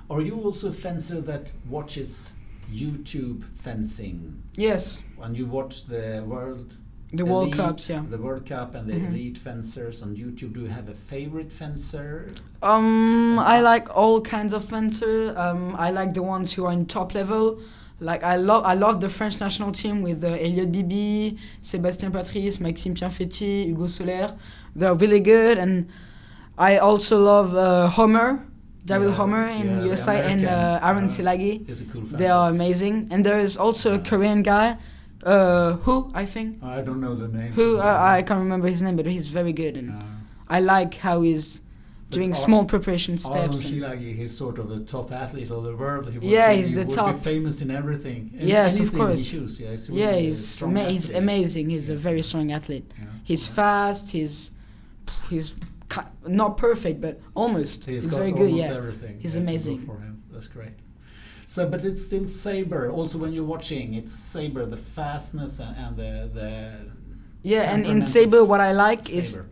Are 0.09 0.21
you 0.21 0.35
also 0.41 0.69
a 0.69 0.73
fencer 0.73 1.21
that 1.21 1.53
watches 1.69 2.33
YouTube 2.71 3.43
fencing? 3.43 4.41
Yes, 4.55 5.01
When 5.17 5.33
you 5.35 5.45
watch 5.45 5.85
the 5.85 6.23
world 6.25 6.75
the 7.13 7.23
World 7.25 7.47
Elite, 7.53 7.55
Cups, 7.55 7.89
yeah. 7.89 8.03
the 8.09 8.17
World 8.17 8.45
Cup 8.45 8.75
and 8.75 8.85
the 8.89 8.93
Mhm. 8.95 9.07
elite 9.11 9.37
fencers 9.37 10.03
on 10.03 10.15
YouTube, 10.15 10.53
do 10.53 10.61
you 10.61 10.67
have 10.67 10.89
a 10.89 10.93
favorite 10.93 11.51
fencer? 11.53 12.27
Um, 12.61 13.39
I 13.39 13.61
like 13.61 13.87
all 13.95 14.19
kinds 14.19 14.51
of 14.53 14.65
fencer. 14.65 15.33
Um, 15.37 15.73
I 15.77 15.89
like 15.91 16.13
the 16.13 16.21
ones 16.23 16.51
who 16.53 16.65
are 16.65 16.73
in 16.73 16.85
top 16.85 17.13
level. 17.15 17.59
Like 18.01 18.23
I 18.23 18.35
love, 18.35 18.63
I 18.65 18.73
love 18.73 18.99
the 18.99 19.07
French 19.09 19.39
national 19.39 19.71
team 19.71 20.01
with 20.03 20.21
uh, 20.23 20.27
Elliot 20.27 20.71
Bibi, 20.71 21.37
Sébastien 21.63 22.11
Patrice, 22.11 22.59
Maxime 22.59 22.93
Pianfetti, 22.93 23.65
Hugo 23.67 23.87
Soler. 23.87 24.33
They're 24.75 24.93
really 24.93 25.21
good, 25.21 25.57
and 25.57 25.87
I 26.57 26.77
also 26.77 27.17
love 27.19 27.55
uh, 27.55 27.87
Homer, 27.87 28.45
Daryl 28.87 29.09
Yeah, 29.09 29.19
Homer 29.19 29.45
in 29.61 29.67
yeah, 29.67 29.83
USA, 29.91 30.15
and 30.31 30.41
uh, 30.45 30.79
Aaron 30.87 31.05
uh, 31.05 31.15
Silagi. 31.15 31.53
Cool. 31.91 32.03
They 32.21 32.27
are 32.37 32.49
amazing, 32.49 32.95
and 33.11 33.19
there 33.27 33.39
is 33.47 33.53
also 33.65 33.87
a 33.95 34.01
Korean 34.09 34.41
guy, 34.53 34.67
uh, 35.23 35.73
who 35.85 35.95
I 36.21 36.25
think, 36.25 36.47
I 36.63 36.81
don't 36.87 37.01
know 37.05 37.13
the 37.23 37.27
name. 37.39 37.51
who 37.57 37.67
uh, 37.79 38.15
I 38.17 38.21
can't 38.27 38.39
remember 38.47 38.67
his 38.75 38.81
name, 38.81 38.95
but 38.95 39.05
he's 39.05 39.27
very 39.39 39.53
good, 39.63 39.75
and 39.81 39.87
I 40.57 40.59
like 40.75 40.93
how 41.07 41.17
he's 41.27 41.47
But 42.09 42.15
doing 42.19 42.31
Ar- 42.31 42.45
small 42.47 42.63
preparation 42.73 43.15
steps. 43.17 43.57
Szilágyi, 43.63 44.11
he's 44.19 44.33
sort 44.43 44.57
of 44.63 44.67
a 44.77 44.79
top 44.95 45.07
athlete 45.23 45.51
of 45.57 45.61
the 45.69 45.75
world. 45.83 46.03
He 46.13 46.17
Yeah, 46.35 46.49
be, 46.51 46.57
he's 46.59 46.69
he 46.69 46.75
the 46.79 46.85
would 46.87 46.95
top. 47.01 47.15
Be 47.15 47.21
famous 47.33 47.55
in 47.65 47.69
everything. 47.81 48.21
In 48.39 48.47
Yes, 48.55 48.79
of 48.79 48.89
course. 48.99 49.23
He. 49.31 49.37
Yeah, 49.39 49.71
he's, 49.75 49.89
yeah, 50.01 50.15
he's 50.25 50.63
ama- 50.63 50.89
he's 50.93 51.07
amazing. 51.23 51.65
He's 51.75 51.89
a 51.97 51.97
very 52.09 52.23
strong 52.29 52.47
athlete. 52.57 52.87
Yeah. 52.89 53.05
He's 53.29 53.45
Yeah. 53.49 53.55
fast. 53.59 54.05
He's 54.17 54.35
he's 55.29 55.49
not 56.27 56.57
perfect, 56.57 57.01
but 57.01 57.19
almost. 57.35 57.85
He's 57.85 58.03
He's, 58.03 58.11
got 58.11 58.19
very 58.19 58.31
good. 58.31 58.41
almost 58.51 58.63
Yeah, 58.63 58.73
everything. 58.75 59.19
He's 59.19 59.35
yeah, 59.35 59.41
amazing. 59.41 59.85
for 59.85 59.97
him. 59.99 60.23
That's 60.31 60.47
great. 60.47 60.73
So, 61.47 61.69
but 61.69 61.83
it's 61.85 62.05
still 62.05 62.25
Saber. 62.27 62.91
Also, 62.91 63.17
when 63.17 63.31
you're 63.31 63.45
watching, 63.45 63.93
it's 63.93 64.11
Saber, 64.11 64.65
the 64.65 64.77
fastness 64.77 65.59
and, 65.59 65.75
and 65.77 65.95
the 65.97 66.29
the. 66.33 66.71
yeah. 67.43 67.71
And 67.73 67.85
in 67.85 68.01
saber, 68.01 68.43
what 68.43 68.59
I 68.59 68.73
like 68.73 69.09
is 69.09 69.33
Saber. 69.33 69.47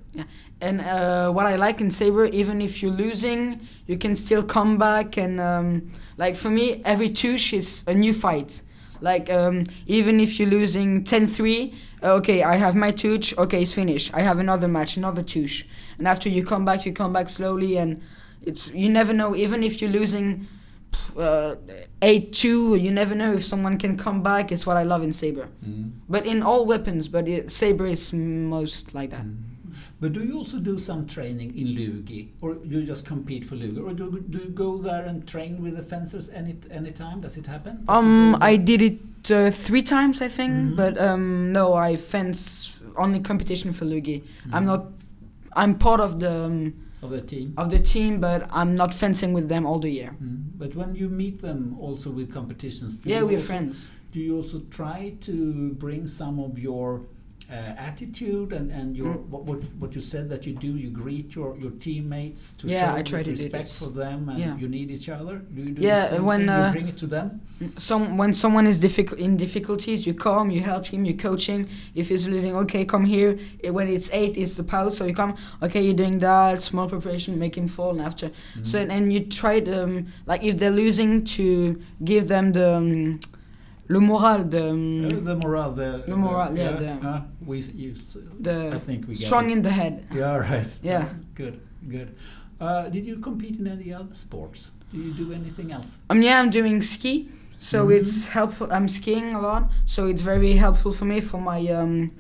and 0.61 0.81
uh, 0.81 1.31
what 1.31 1.45
I 1.45 1.55
like 1.55 1.79
in 1.81 1.89
saber, 1.91 2.25
even 2.25 2.61
if 2.61 2.81
you're 2.81 2.91
losing, 2.91 3.61
you 3.87 3.97
can 3.97 4.15
still 4.15 4.43
come 4.43 4.77
back 4.77 5.17
and 5.17 5.39
um, 5.39 5.89
like 6.17 6.35
for 6.35 6.49
me, 6.49 6.81
every 6.85 7.09
touche 7.09 7.53
is 7.53 7.83
a 7.87 7.93
new 7.93 8.13
fight. 8.13 8.61
Like 9.01 9.29
um, 9.29 9.63
even 9.87 10.19
if 10.19 10.39
you're 10.39 10.49
losing 10.49 11.03
10-3, 11.03 11.73
okay, 12.03 12.43
I 12.43 12.55
have 12.55 12.75
my 12.75 12.91
touche. 12.91 13.33
Okay, 13.37 13.61
it's 13.63 13.73
finished. 13.73 14.13
I 14.13 14.21
have 14.21 14.39
another 14.39 14.67
match, 14.67 14.97
another 14.97 15.21
touche, 15.23 15.65
and 15.97 16.07
after 16.07 16.29
you 16.29 16.43
come 16.43 16.65
back, 16.65 16.85
you 16.85 16.93
come 16.93 17.13
back 17.13 17.29
slowly, 17.29 17.77
and 17.77 18.01
it's 18.41 18.71
you 18.73 18.89
never 18.89 19.13
know. 19.13 19.35
Even 19.35 19.63
if 19.63 19.81
you're 19.81 19.91
losing 19.91 20.47
uh, 21.17 21.55
eight 22.01 22.33
two, 22.33 22.75
you 22.75 22.91
never 22.91 23.15
know 23.15 23.33
if 23.33 23.43
someone 23.43 23.77
can 23.77 23.97
come 23.97 24.21
back. 24.23 24.51
It's 24.51 24.65
what 24.65 24.77
I 24.77 24.83
love 24.83 25.03
in 25.03 25.13
saber. 25.13 25.47
Mm. 25.67 25.91
But 26.09 26.25
in 26.25 26.43
all 26.43 26.65
weapons, 26.65 27.07
but 27.07 27.27
it, 27.27 27.51
saber 27.51 27.85
is 27.85 28.13
most 28.13 28.93
like 28.93 29.09
that. 29.11 29.23
Mm. 29.23 29.35
But 30.01 30.11
do 30.13 30.23
you 30.25 30.37
also 30.37 30.59
do 30.59 30.77
some 30.77 31.07
training 31.07 31.57
in 31.57 31.67
Lugi, 31.67 32.27
or 32.41 32.57
you 32.65 32.83
just 32.83 33.05
compete 33.05 33.45
for 33.45 33.55
Lugi, 33.55 33.81
or 33.81 33.93
do, 33.93 34.19
do 34.29 34.39
you 34.39 34.49
go 34.49 34.77
there 34.77 35.05
and 35.05 35.25
train 35.25 35.61
with 35.63 35.77
the 35.77 35.83
fencers 35.83 36.29
any 36.31 36.55
any 36.69 36.91
time? 36.91 37.21
Does 37.21 37.37
it 37.37 37.45
happen? 37.45 37.83
Um. 37.87 38.35
I 38.41 38.57
did 38.57 38.81
it 38.81 38.99
uh, 39.31 39.51
three 39.51 39.81
times, 39.81 40.21
I 40.21 40.27
think, 40.27 40.51
Mhm. 40.53 40.75
but 40.75 40.99
um, 41.01 41.53
no, 41.53 41.73
I 41.73 41.95
fence 41.95 42.81
only 42.97 43.19
competition 43.21 43.71
for 43.73 43.85
Lugi. 43.85 44.21
I'm 44.51 44.63
Mhm. 44.63 44.67
not. 44.67 44.85
I'm 45.55 45.77
part 45.77 46.01
of 46.01 46.19
the 46.19 46.45
um, 46.45 46.73
of 47.01 47.09
the 47.11 47.21
team. 47.21 47.53
of 47.57 47.69
the 47.69 47.79
team, 47.79 48.19
but 48.19 48.47
I'm 48.51 48.75
not 48.75 48.93
fencing 48.93 49.33
with 49.33 49.47
them 49.49 49.65
all 49.65 49.79
the 49.79 49.89
year. 49.89 50.15
Mm. 50.21 50.43
But 50.57 50.75
when 50.75 50.95
you 50.95 51.09
meet 51.09 51.41
them, 51.41 51.77
also 51.79 52.09
with 52.09 52.31
competitions, 52.33 53.05
Yeah, 53.05 53.21
we're 53.23 53.39
friends. 53.39 53.91
Do 54.11 54.19
you 54.19 54.37
also 54.37 54.59
try 54.69 55.15
to 55.21 55.73
bring 55.73 56.07
some 56.07 56.39
of 56.39 56.57
your 56.57 57.05
uh, 57.51 57.73
attitude 57.89 58.53
and, 58.53 58.71
and 58.71 58.95
your 58.97 59.15
Mm. 59.15 59.27
what, 59.29 59.43
what 59.43 59.59
what 59.79 59.95
you 59.95 60.01
said 60.01 60.29
that 60.29 60.45
you 60.47 60.53
do? 60.53 60.71
You 60.83 60.89
greet 60.89 61.35
your, 61.35 61.57
your 61.57 61.71
teammates 61.71 62.53
to 62.57 62.67
Yeah, 62.67 62.91
show 62.91 62.97
I 62.97 63.01
try 63.03 63.23
to 63.23 63.29
respect 63.31 63.71
for 63.71 63.89
them, 64.01 64.29
and 64.29 64.39
Yeah. 64.39 64.57
you 64.57 64.67
need 64.67 64.89
each 64.91 65.09
other. 65.09 65.35
Do 65.53 65.61
you 65.61 65.71
do 65.71 65.81
Yeah, 65.81 66.01
the 66.01 66.15
same 66.15 66.25
when, 66.25 66.39
thing? 66.41 66.49
uh, 66.49 66.65
you 66.65 66.71
bring 66.71 66.87
it 66.87 66.97
to 66.97 67.07
them. 67.07 67.41
Some 67.77 68.17
when 68.17 68.33
someone 68.33 68.67
is 68.67 68.79
difficult 68.79 69.19
in 69.19 69.37
difficulties, 69.37 70.05
you 70.07 70.13
come, 70.13 70.49
you 70.51 70.61
help 70.61 70.85
him, 70.87 71.05
you 71.05 71.13
coach 71.15 71.45
him. 71.47 71.67
If 71.93 72.09
he's 72.09 72.27
losing, 72.27 72.53
okay, 72.63 72.83
come 72.85 73.05
here. 73.05 73.37
When 73.77 73.87
it's 73.87 74.09
eight, 74.11 74.37
it's 74.37 74.55
the 74.57 74.63
pause, 74.63 74.97
so 74.97 75.05
you 75.05 75.13
come. 75.13 75.35
Okay, 75.61 75.81
you're 75.85 75.93
doing 76.03 76.19
that. 76.19 76.63
Small 76.63 76.87
preparation, 76.89 77.37
make 77.39 77.55
him 77.57 77.67
fall, 77.67 77.91
and 77.91 78.01
after. 78.01 78.27
So 78.63 78.79
Mm-hmm. 78.79 78.91
and 78.95 79.13
you 79.13 79.19
try 79.41 79.59
to 79.61 79.83
um, 79.83 80.07
like 80.25 80.43
if 80.43 80.57
they're 80.59 80.77
losing 80.85 81.23
to 81.37 81.45
give 82.03 82.27
them 82.27 82.51
the 82.53 82.69
um, 82.77 83.19
le 83.87 83.99
moral, 83.99 84.43
the 84.49 84.69
um, 84.71 85.05
Uh, 85.05 85.19
the 85.23 85.35
morale, 85.35 85.71
the, 85.71 86.03
The 86.07 86.15
morale, 86.15 86.57
yeah, 86.57 86.71
the- 86.71 87.07
uh, 87.07 87.21
we 87.45 87.59
you, 87.75 87.93
the 88.39 88.71
I 88.73 88.79
think 88.79 89.07
we 89.07 89.15
strong 89.15 89.49
in 89.51 89.61
the 89.61 89.69
head. 89.69 90.03
Yeah, 90.13 90.37
right. 90.37 90.79
Yeah. 90.83 91.05
Good, 91.35 91.59
good. 91.87 92.09
Uh, 92.59 92.89
did 92.89 93.05
you 93.05 93.17
compete 93.17 93.59
in 93.59 93.67
any 93.67 93.93
other 93.93 94.13
sports? 94.15 94.71
Do 94.91 94.97
you 94.99 95.11
do 95.13 95.33
anything 95.33 95.71
else? 95.71 95.99
Um, 96.09 96.21
yeah, 96.21 96.39
I'm 96.39 96.49
doing 96.49 96.81
ski, 96.81 97.29
so 97.59 97.77
Mhm. 97.87 97.97
it's 97.97 98.27
helpful. 98.27 98.67
I'm 98.71 98.87
skiing 98.87 99.35
a 99.35 99.41
lot, 99.41 99.63
so 99.85 100.07
it's 100.07 100.21
very 100.23 100.53
helpful 100.53 100.91
for 100.91 101.05
me 101.05 101.19
for 101.21 101.39
my 101.41 101.59
um, 101.79 102.11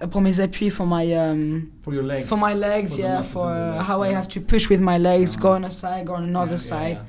uh, 0.00 0.06
pour 0.06 0.22
mes 0.22 0.38
appuis 0.38 0.70
for 0.72 0.86
my 0.86 1.04
um, 1.12 1.70
For 1.82 1.92
your 1.92 2.04
legs? 2.04 2.28
for 2.28 2.38
my 2.38 2.54
legs. 2.54 2.94
For 2.94 3.00
yeah, 3.02 3.22
for 3.22 3.46
the 3.52 3.70
legs, 3.76 3.86
how 3.88 4.02
I 4.02 4.10
have 4.12 4.28
to 4.28 4.40
push 4.40 4.70
with 4.70 4.80
my 4.80 4.96
legs, 4.98 5.36
go 5.36 5.48
Uh-huh. 5.48 5.56
on 5.56 5.64
a 5.64 5.70
side, 5.70 6.06
go 6.06 6.14
on 6.14 6.24
another 6.24 6.56
Yeah, 6.56 6.64
yeah, 6.70 6.72
side. 6.72 6.96
yeah. 6.96 7.04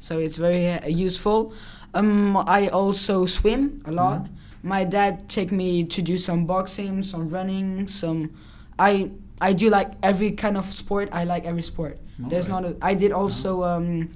So 0.00 0.18
it's 0.18 0.36
very 0.38 0.64
uh, 0.70 0.86
useful. 1.06 1.52
Um, 1.94 2.36
I 2.36 2.68
also 2.68 3.26
swim 3.26 3.82
a 3.84 3.92
lot. 3.92 4.24
Mhm. 4.24 4.28
My 4.62 4.84
dad 4.84 5.28
take 5.28 5.52
me 5.52 5.84
to 5.84 6.02
do 6.02 6.16
some 6.18 6.44
boxing, 6.46 7.02
some 7.02 7.28
running, 7.28 7.86
some. 7.88 8.30
I 8.78 9.10
I 9.40 9.52
do 9.52 9.70
like 9.70 9.92
every 10.02 10.32
kind 10.32 10.56
of 10.56 10.64
sport. 10.66 11.08
I 11.12 11.24
like 11.24 11.44
every 11.46 11.62
sport. 11.62 11.98
There's 12.18 12.48
Alright. 12.50 12.64
not. 12.80 12.82
A, 12.82 12.86
I 12.90 12.94
did 12.94 13.12
also 13.12 13.62
um, 13.62 14.10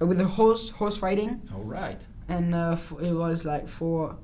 with 0.00 0.18
the 0.18 0.24
horse 0.38 0.70
horse 0.70 1.02
riding, 1.02 1.40
All 1.54 1.64
right. 1.64 2.00
and 2.28 2.54
uh, 2.54 2.72
f- 2.72 2.94
it 3.02 3.12
was 3.12 3.44
like 3.44 3.66
for 3.68 4.16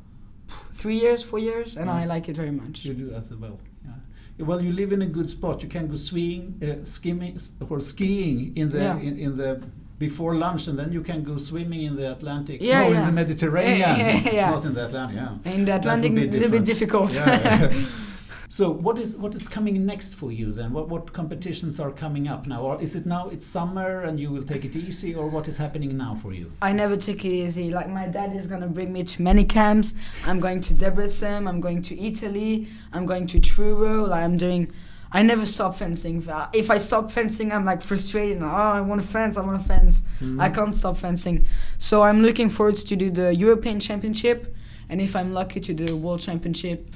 three 0.72 0.98
years, 1.00 1.22
four 1.24 1.40
years, 1.40 1.76
and 1.76 1.90
I 1.90 2.04
Mm. 2.04 2.08
like 2.08 2.28
it 2.28 2.36
very 2.36 2.52
much. 2.52 2.84
You 2.84 2.94
do 2.94 3.10
as 3.12 3.32
well. 3.34 3.58
Yeah. 3.84 4.46
Well, 4.46 4.62
you 4.62 4.72
live 4.72 4.92
in 4.92 5.02
a 5.02 5.06
good 5.06 5.28
spot. 5.28 5.62
You 5.62 5.68
can 5.68 5.88
go 5.88 5.96
skiing, 5.96 6.54
uh, 6.62 6.84
skimming, 6.84 7.36
or 7.68 7.80
skiing 7.80 8.56
in 8.56 8.68
the 8.70 8.78
Yeah. 8.78 8.98
in, 9.08 9.18
in 9.18 9.36
the 9.36 9.60
before 9.98 10.34
lunch, 10.34 10.68
and 10.68 10.78
then 10.78 10.92
you 10.92 11.02
can 11.02 11.22
go 11.22 11.36
swimming 11.36 11.82
in 11.82 11.96
the 11.96 12.12
Atlantic. 12.12 12.60
Yeah, 12.60 12.82
no, 12.82 12.88
yeah. 12.90 13.00
in 13.00 13.06
the 13.06 13.12
Mediterranean. 13.12 13.78
Yeah, 13.98 14.30
yeah. 14.32 14.50
Not 14.50 14.64
in 14.64 14.74
the 14.74 14.84
Atlantic. 14.86 15.16
Yeah. 15.16 15.52
In 15.52 15.64
the 15.64 15.76
Atlantic, 15.76 16.12
a 16.12 16.14
little 16.14 16.50
bit 16.50 16.64
difficult. 16.64 17.14
Yeah. 17.14 17.72
so 18.48 18.70
what 18.70 18.96
is 18.98 19.16
what 19.16 19.34
is 19.34 19.48
coming 19.48 19.84
next 19.84 20.14
for 20.14 20.30
you 20.30 20.52
then? 20.52 20.72
What 20.72 20.88
what 20.88 21.12
competitions 21.12 21.80
are 21.80 21.90
coming 21.90 22.28
up 22.28 22.46
now? 22.46 22.62
Or 22.62 22.80
is 22.80 22.94
it 22.94 23.06
now 23.06 23.28
it's 23.28 23.44
summer 23.44 24.02
and 24.02 24.20
you 24.20 24.30
will 24.30 24.44
take 24.44 24.64
it 24.64 24.76
easy, 24.76 25.14
or 25.14 25.26
what 25.28 25.48
is 25.48 25.56
happening 25.56 25.96
now 25.96 26.14
for 26.14 26.32
you? 26.32 26.50
I 26.62 26.72
never 26.72 26.96
take 26.96 27.24
it 27.24 27.32
easy. 27.32 27.70
Like 27.70 27.88
my 27.88 28.06
dad 28.06 28.34
is 28.36 28.46
gonna 28.46 28.68
bring 28.68 28.92
me 28.92 29.02
to 29.04 29.22
many 29.22 29.44
camps. 29.44 29.94
I'm 30.26 30.38
going 30.38 30.60
to 30.62 30.74
Debrecen. 30.74 31.48
I'm 31.48 31.60
going 31.60 31.82
to 31.82 32.00
Italy. 32.00 32.68
I'm 32.92 33.06
going 33.06 33.26
to 33.28 33.40
Truro. 33.40 34.04
Like 34.04 34.22
I'm 34.22 34.38
doing. 34.38 34.72
I 35.10 35.22
never 35.22 35.46
stop 35.46 35.76
fencing. 35.76 36.22
If 36.52 36.70
I 36.70 36.78
stop 36.78 37.10
fencing, 37.10 37.50
I'm 37.52 37.64
like 37.64 37.80
frustrated. 37.82 38.42
Oh, 38.42 38.46
I 38.46 38.80
want 38.82 39.00
to 39.00 39.06
fence. 39.06 39.36
I 39.38 39.42
want 39.42 39.60
to 39.62 39.66
fence. 39.66 40.02
Mm-hmm. 40.20 40.40
I 40.40 40.50
can't 40.50 40.74
stop 40.74 40.98
fencing. 40.98 41.46
So 41.78 42.02
I'm 42.02 42.22
looking 42.22 42.50
forward 42.50 42.76
to 42.76 42.96
do 42.96 43.08
the 43.10 43.34
European 43.34 43.80
Championship, 43.80 44.54
and 44.90 45.00
if 45.00 45.16
I'm 45.16 45.32
lucky 45.32 45.60
to 45.60 45.72
do 45.74 45.86
the 45.86 45.96
World 45.96 46.20
Championship, 46.20 46.90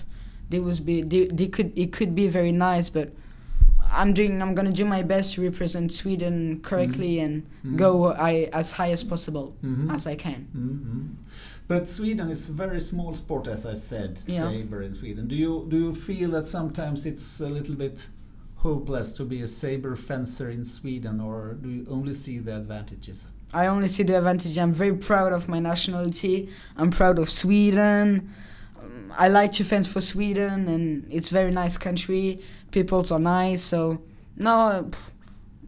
they 0.51 0.61
was 0.61 0.81
be 0.81 1.01
they, 1.03 1.27
they 1.27 1.49
could 1.49 1.73
it 1.79 1.93
could 1.93 2.15
be 2.15 2.29
very 2.29 2.53
nice, 2.53 2.91
but 2.91 3.13
I'm 3.91 4.13
doing 4.13 4.43
I'm 4.43 4.55
gonna 4.55 4.71
do 4.73 4.85
my 4.85 5.03
best 5.03 5.35
to 5.35 5.43
represent 5.43 5.93
Sweden 5.93 6.61
correctly 6.61 7.19
and 7.21 7.47
Mhm. 7.65 7.77
go 7.77 8.13
I 8.13 8.49
as 8.53 8.73
high 8.73 8.91
as 8.91 9.03
possible 9.05 9.55
Mhm. 9.65 9.93
as 9.95 10.07
I 10.07 10.15
can. 10.17 10.47
But 11.69 11.89
Sweden 11.89 12.29
is 12.31 12.49
a 12.49 12.53
very 12.53 12.81
small 12.81 13.15
sport, 13.15 13.47
as 13.47 13.65
I 13.65 13.75
said, 13.75 14.21
Yeah. 14.27 14.49
saber 14.51 14.83
in 14.83 14.95
Sweden. 14.95 15.29
Do 15.29 15.35
you 15.35 15.67
do 15.69 15.77
you 15.79 15.95
feel 15.95 16.31
that 16.33 16.47
sometimes 16.47 17.07
it's 17.07 17.41
a 17.41 17.49
little 17.49 17.75
bit 17.75 18.09
hopeless 18.57 19.13
to 19.13 19.25
be 19.25 19.43
a 19.43 19.49
saber 19.49 19.97
fencer 19.97 20.51
in 20.51 20.65
Sweden, 20.65 21.21
or 21.21 21.55
do 21.63 21.69
you 21.69 21.87
only 21.91 22.13
see 22.13 22.39
the 22.39 22.57
advantages? 22.57 23.33
I 23.55 23.67
only 23.67 23.89
see 23.89 24.03
the 24.05 24.17
advantage. 24.19 24.57
I'm 24.59 24.73
very 24.73 24.97
proud 24.97 25.33
of 25.33 25.49
my 25.49 25.61
nationality. 25.61 26.49
I'm 26.77 26.91
proud 26.91 27.19
of 27.19 27.29
Sweden. 27.29 28.29
Um, 28.81 29.13
I 29.17 29.29
like 29.29 29.53
to 29.53 29.65
fence 29.65 29.87
for 29.89 30.01
Sweden, 30.01 30.69
and 30.69 31.07
it's 31.11 31.29
very 31.31 31.51
nice 31.51 31.77
country. 31.79 32.41
Peoples 32.71 33.11
are 33.13 33.19
nice, 33.21 33.63
so 33.63 34.01
no, 34.37 34.89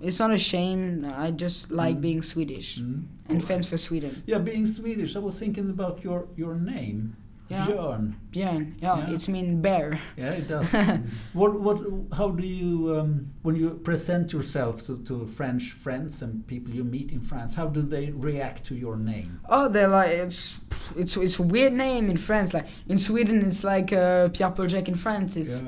it's 0.01 0.19
not 0.21 0.31
a 0.33 0.39
shame. 0.39 1.05
I 1.17 1.31
just 1.31 1.71
like 1.71 1.97
Mm. 1.97 2.01
being 2.01 2.23
Swedish 2.23 2.79
Mm. 2.81 3.03
And 3.29 3.41
All 3.41 3.47
fence 3.47 3.67
for 3.67 3.79
Sweden. 3.79 4.23
Yeah, 4.27 4.39
being 4.39 4.67
Swedish, 4.67 5.17
I 5.17 5.19
was 5.21 5.39
thinking 5.39 5.71
about 5.71 6.05
your 6.05 6.29
your 6.37 6.55
name, 6.55 7.17
Yeah. 7.51 7.67
Björn. 7.67 8.15
Björn, 8.33 8.75
yeah, 8.83 8.97
Yeah. 8.99 9.15
it's 9.15 9.29
mean 9.29 9.61
bear. 9.63 9.99
Yeah, 10.17 10.33
it 10.41 10.49
does. 10.49 10.73
what 11.35 11.61
what? 11.61 11.79
How 12.17 12.31
do 12.31 12.43
you 12.47 12.97
um, 12.99 13.27
when 13.43 13.55
you 13.57 13.71
present 13.85 14.33
yourself 14.33 14.83
to, 14.87 14.97
to 15.05 15.27
French 15.27 15.73
friends 15.85 16.23
and 16.23 16.47
people 16.47 16.73
you 16.75 16.85
meet 16.85 17.13
in 17.13 17.21
France? 17.21 17.55
How 17.57 17.67
do 17.69 17.83
they 17.83 18.11
react 18.13 18.65
to 18.69 18.75
your 18.75 18.97
name? 18.97 19.41
Oh, 19.49 19.69
they're 19.69 19.89
like 20.01 20.11
it's 20.27 20.59
it's 20.97 21.17
it's 21.17 21.39
a 21.39 21.43
weird 21.43 21.73
name 21.73 22.11
in 22.11 22.17
France. 22.17 22.55
Like 22.55 22.67
in 22.89 22.99
Sweden, 22.99 23.43
it's 23.47 23.63
like 23.65 23.93
uh, 23.93 24.29
Pierre 24.31 24.51
Paul 24.53 24.69
Jacques 24.69 24.89
in 24.89 24.97
France. 24.97 25.37
It's 25.37 25.63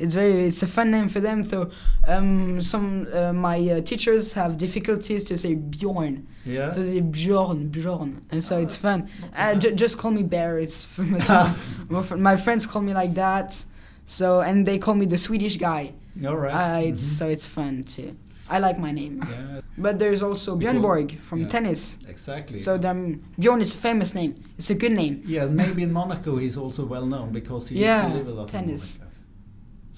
it's 0.00 0.14
very 0.14 0.46
it's 0.48 0.62
a 0.62 0.66
fun 0.66 0.90
name 0.90 1.08
for 1.08 1.20
them. 1.20 1.44
So 1.44 1.70
um, 2.08 2.60
some 2.62 3.06
uh, 3.12 3.32
my 3.32 3.58
uh, 3.68 3.80
teachers 3.82 4.32
have 4.32 4.56
difficulties 4.56 5.22
to 5.24 5.36
say 5.36 5.54
Bjorn. 5.54 6.26
yeah. 6.46 6.72
So 6.74 6.82
they 6.82 7.00
Bjorn, 7.00 7.68
Bjorn, 7.68 8.10
and 8.32 8.42
so 8.42 8.56
Oh, 8.56 8.62
it's 8.62 8.76
fun. 8.76 9.08
Uh, 9.36 9.54
just 9.54 9.98
call 9.98 10.10
me 10.10 10.22
Bear. 10.24 10.58
It's 10.58 10.88
my 11.88 12.02
my 12.16 12.36
friends 12.36 12.66
call 12.66 12.82
me 12.82 12.92
like 12.94 13.14
that. 13.14 13.64
So 14.06 14.40
and 14.40 14.66
they 14.66 14.78
call 14.78 14.94
me 14.94 15.06
the 15.06 15.18
Swedish 15.18 15.56
guy. 15.58 15.92
All 16.26 16.36
right. 16.36 16.54
Uh, 16.54 16.88
it's 16.88 17.02
Mhm. 17.04 17.18
so 17.18 17.28
it's 17.28 17.46
fun 17.46 17.82
too. 17.84 18.16
I 18.52 18.58
like 18.58 18.78
my 18.80 18.90
name. 18.92 19.22
Yeah, 19.30 19.60
But 19.78 19.98
there's 20.00 20.22
also 20.22 20.56
Björn 20.58 20.80
Borg 20.82 21.12
from 21.20 21.38
yeah. 21.40 21.48
tennis. 21.48 21.98
exactly. 22.08 22.58
So 22.58 22.78
then 22.78 23.22
Bjorn 23.38 23.60
is 23.60 23.74
a 23.74 23.78
famous 23.78 24.12
name. 24.14 24.32
It's 24.58 24.70
a 24.70 24.74
good 24.74 24.92
name. 24.92 25.22
yeah, 25.26 25.46
maybe 25.46 25.82
in 25.84 25.92
Monaco 25.92 26.36
he's 26.36 26.56
also 26.58 26.84
well 26.84 27.06
known 27.06 27.30
because 27.32 27.68
he 27.70 27.78
Yeah, 27.78 28.02
used 28.02 28.12
to 28.12 28.18
live 28.18 28.28
a 28.28 28.40
lot 28.40 28.48
tennis. 28.48 28.96
in 28.96 29.02
Monaco. 29.02 29.09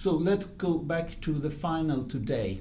So 0.03 0.15
let's 0.15 0.47
go 0.47 0.79
back 0.79 1.21
to 1.21 1.33
the 1.35 1.49
final 1.49 2.03
today. 2.03 2.61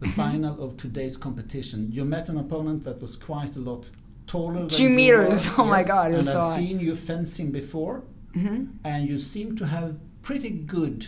The 0.00 0.08
final 0.10 0.62
of 0.62 0.76
today's 0.76 1.16
competition. 1.16 1.88
You 1.90 2.04
met 2.04 2.28
an 2.28 2.36
opponent 2.36 2.84
that 2.84 3.00
was 3.00 3.16
quite 3.16 3.56
a 3.56 3.60
lot 3.60 3.90
taller 4.26 4.58
than 4.60 4.68
Two 4.68 4.82
you 4.82 4.88
meters. 4.90 5.56
were, 5.56 5.64
Oh 5.64 5.66
my 5.66 5.82
God, 5.84 6.12
And 6.12 6.28
I've 6.28 6.54
seen 6.54 6.80
you 6.80 6.94
fencing 6.94 7.50
before, 7.50 8.02
hmm 8.34 8.64
and 8.84 9.08
you 9.08 9.18
seem 9.18 9.56
to 9.56 9.64
have 9.64 9.96
pretty 10.20 10.50
good 10.50 11.06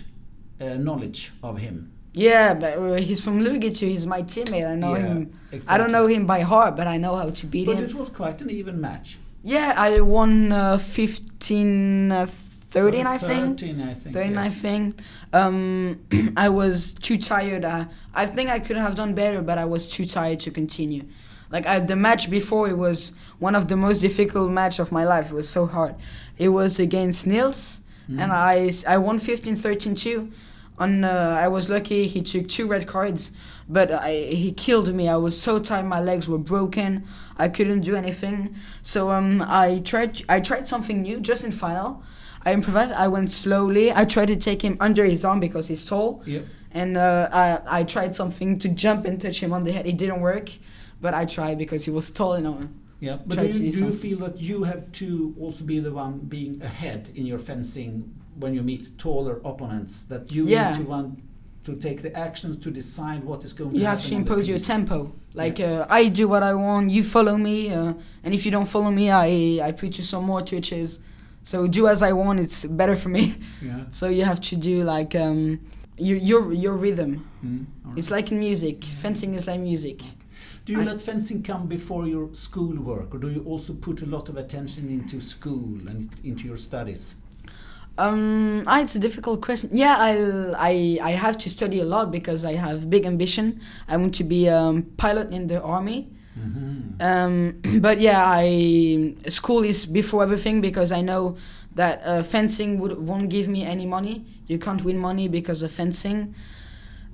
uh, 0.58 0.74
knowledge 0.86 1.32
of 1.42 1.58
him. 1.58 1.92
Yeah, 2.14 2.54
but 2.54 2.78
uh, 2.78 2.94
he's 2.94 3.22
from 3.22 3.40
Lugi 3.40 3.76
too. 3.76 3.86
He's 3.86 4.06
my 4.06 4.22
teammate. 4.22 4.66
I 4.72 4.76
know 4.76 4.94
Yeah, 4.94 5.06
him. 5.08 5.32
I 5.68 5.76
don't 5.76 5.92
know 5.92 6.06
him 6.06 6.24
by 6.24 6.40
heart, 6.40 6.76
but 6.76 6.86
I 6.86 6.96
know 6.96 7.14
how 7.14 7.28
to 7.28 7.46
beat 7.46 7.68
him. 7.68 7.74
But 7.74 7.82
him. 7.84 7.90
it 7.90 7.94
was 7.94 8.08
quite 8.08 8.40
an 8.40 8.48
even 8.48 8.80
match. 8.80 9.18
Yeah, 9.42 9.74
I 9.76 10.00
won 10.00 10.50
uh, 10.50 10.78
15, 10.78 12.10
uh, 12.12 12.26
13, 12.74 13.06
I 13.06 13.18
think. 13.18 13.60
13, 13.60 13.80
I 13.80 13.94
think. 13.94 14.14
13, 14.14 14.36
I 14.36 14.48
think. 14.48 15.00
Um, 15.32 16.00
I 16.36 16.48
was 16.48 16.92
too 16.92 17.18
tired. 17.18 17.64
Uh, 17.64 17.84
I 18.14 18.26
think 18.26 18.50
I 18.50 18.58
could 18.58 18.76
have 18.76 18.94
done 18.96 19.14
better, 19.14 19.42
but 19.42 19.58
I 19.58 19.64
was 19.64 19.88
too 19.88 20.04
tired 20.06 20.40
to 20.40 20.50
continue. 20.50 21.04
Like 21.50 21.66
I, 21.66 21.78
the 21.78 21.94
match 21.94 22.30
before, 22.30 22.68
it 22.68 22.76
was 22.76 23.12
one 23.38 23.54
of 23.54 23.68
the 23.68 23.76
most 23.76 24.00
difficult 24.00 24.50
match 24.50 24.78
of 24.80 24.90
my 24.90 25.04
life. 25.04 25.30
It 25.30 25.34
was 25.34 25.48
so 25.48 25.66
hard. 25.66 25.94
It 26.36 26.48
was 26.48 26.78
against 26.80 27.26
Nils, 27.26 27.80
Mm. 28.10 28.20
and 28.20 28.32
I, 28.32 28.70
I 28.86 28.98
won 28.98 29.18
15, 29.18 29.56
13 29.56 29.94
too. 29.94 30.30
On 30.78 31.04
uh, 31.04 31.38
I 31.40 31.48
was 31.48 31.70
lucky. 31.70 32.06
He 32.06 32.20
took 32.20 32.48
two 32.48 32.66
red 32.66 32.86
cards, 32.86 33.30
but 33.66 33.90
I, 33.90 34.12
he 34.42 34.52
killed 34.52 34.92
me. 34.92 35.08
I 35.08 35.16
was 35.16 35.40
so 35.40 35.58
tired. 35.58 35.86
My 35.86 36.00
legs 36.00 36.28
were 36.28 36.36
broken. 36.54 37.04
I 37.38 37.48
couldn't 37.48 37.80
do 37.80 37.94
anything. 37.96 38.54
So 38.82 39.10
um, 39.10 39.42
I 39.46 39.80
tried. 39.84 40.20
I 40.28 40.40
tried 40.40 40.66
something 40.68 41.00
new 41.00 41.18
just 41.20 41.44
in 41.44 41.52
final. 41.52 42.02
I 42.44 42.52
improvised. 42.52 42.92
I 42.92 43.08
went 43.08 43.30
slowly. 43.30 43.92
I 43.92 44.04
tried 44.04 44.28
to 44.28 44.36
take 44.36 44.62
him 44.62 44.76
under 44.80 45.04
his 45.04 45.24
arm 45.24 45.40
because 45.40 45.68
he's 45.68 45.84
tall, 45.86 46.22
Yep. 46.26 46.44
and 46.72 46.96
uh, 46.96 47.28
I 47.32 47.80
I 47.80 47.84
tried 47.84 48.14
something 48.14 48.58
to 48.60 48.68
jump 48.68 49.06
and 49.06 49.20
touch 49.20 49.40
him 49.42 49.52
on 49.52 49.64
the 49.64 49.72
head. 49.72 49.86
It 49.86 49.96
didn't 49.96 50.20
work, 50.20 50.50
but 51.00 51.14
I 51.14 51.24
tried 51.24 51.56
because 51.58 51.84
he 51.84 51.90
was 51.90 52.10
tall 52.10 52.34
and 52.34 52.46
all. 52.46 52.62
Yeah, 53.00 53.18
but 53.26 53.38
do 53.38 53.48
to 53.52 53.58
you, 53.58 53.72
do 53.72 53.78
you 53.86 53.92
feel 53.92 54.18
that 54.18 54.40
you 54.40 54.62
have 54.64 54.90
to 54.92 55.34
also 55.40 55.64
be 55.64 55.78
the 55.80 55.92
one 55.92 56.18
being 56.28 56.62
ahead 56.62 57.10
in 57.14 57.26
your 57.26 57.38
fencing 57.38 58.04
when 58.40 58.54
you 58.54 58.62
meet 58.62 58.96
taller 58.98 59.40
opponents? 59.44 60.04
That 60.04 60.32
you 60.32 60.44
Yeah. 60.46 60.70
need 60.70 60.84
to 60.84 60.88
want 60.90 61.18
to 61.64 61.74
take 61.76 62.02
the 62.02 62.12
actions 62.16 62.56
to 62.58 62.70
decide 62.70 63.24
what 63.24 63.42
is 63.44 63.52
going 63.54 63.74
You 63.74 63.80
to 63.80 63.86
have 63.86 63.98
happen. 63.98 64.10
to 64.10 64.16
on 64.16 64.24
the 64.24 64.30
impose 64.32 64.48
your 64.48 64.58
tempo. 64.58 65.10
Like 65.34 65.60
uh, 65.60 65.86
I 65.88 66.08
do 66.08 66.28
what 66.28 66.42
I 66.42 66.54
want. 66.54 66.90
You 66.90 67.02
follow 67.02 67.36
me, 67.36 67.70
uh, 67.72 67.94
and 68.24 68.34
if 68.34 68.44
you 68.46 68.52
don't 68.52 68.68
follow 68.68 68.90
me, 68.90 69.10
I 69.10 69.60
I 69.68 69.72
put 69.72 69.98
you 69.98 70.04
some 70.04 70.24
more 70.26 70.42
twitches. 70.42 70.98
So 71.44 71.68
do 71.68 71.86
as 71.88 72.02
I 72.02 72.12
want. 72.12 72.40
It's 72.40 72.64
better 72.66 72.96
for 72.96 73.10
me. 73.10 73.36
Yeah. 73.62 73.84
So 73.90 74.08
you 74.08 74.24
have 74.24 74.40
to 74.50 74.56
do 74.56 74.82
like 74.82 75.14
um, 75.14 75.60
you, 75.98 76.16
your 76.16 76.52
your 76.52 76.74
rhythm. 76.76 77.12
Mm, 77.44 77.66
right. 77.84 77.98
It's 77.98 78.10
like 78.10 78.32
in 78.32 78.38
music. 78.40 78.84
Fencing 78.84 79.34
is 79.34 79.46
like 79.46 79.60
music. 79.60 79.98
do 80.66 80.72
you 80.72 80.80
I- 80.80 80.84
let 80.84 81.02
fencing 81.02 81.42
come 81.42 81.66
before 81.68 82.06
your 82.08 82.32
school 82.34 82.74
work, 82.92 83.14
or 83.14 83.18
do 83.18 83.28
you 83.28 83.42
also 83.52 83.72
put 83.74 84.02
a 84.02 84.06
lot 84.06 84.28
of 84.30 84.36
attention 84.36 84.88
into 84.88 85.20
school 85.20 85.78
and 85.88 86.08
into 86.24 86.44
your 86.48 86.56
studies? 86.56 87.14
Um, 87.96 88.64
ah, 88.66 88.80
it's 88.82 88.96
a 88.96 88.98
difficult 88.98 89.40
question. 89.40 89.70
Yeah, 89.72 89.94
I, 89.96 90.12
I, 90.58 90.98
I 91.00 91.10
have 91.12 91.38
to 91.38 91.48
study 91.50 91.78
a 91.80 91.84
lot 91.84 92.10
because 92.10 92.44
I 92.44 92.54
have 92.54 92.90
big 92.90 93.04
ambition. 93.06 93.60
I 93.86 93.96
want 93.96 94.14
to 94.16 94.24
be 94.24 94.48
a 94.48 94.58
um, 94.58 94.82
pilot 94.96 95.30
in 95.32 95.46
the 95.46 95.62
army. 95.62 96.08
Mm-hmm. 96.38 97.00
Um, 97.00 97.80
but 97.80 98.00
yeah, 98.00 98.22
I 98.24 99.14
school 99.28 99.64
is 99.64 99.86
before 99.86 100.22
everything 100.22 100.60
because 100.60 100.92
I 100.92 101.00
know 101.00 101.36
that 101.74 102.02
uh, 102.04 102.22
fencing 102.22 102.78
would, 102.78 102.98
won't 102.98 103.28
give 103.30 103.48
me 103.48 103.64
any 103.64 103.86
money. 103.86 104.24
You 104.46 104.58
can't 104.58 104.82
win 104.84 104.98
money 104.98 105.28
because 105.28 105.62
of 105.62 105.72
fencing. 105.72 106.34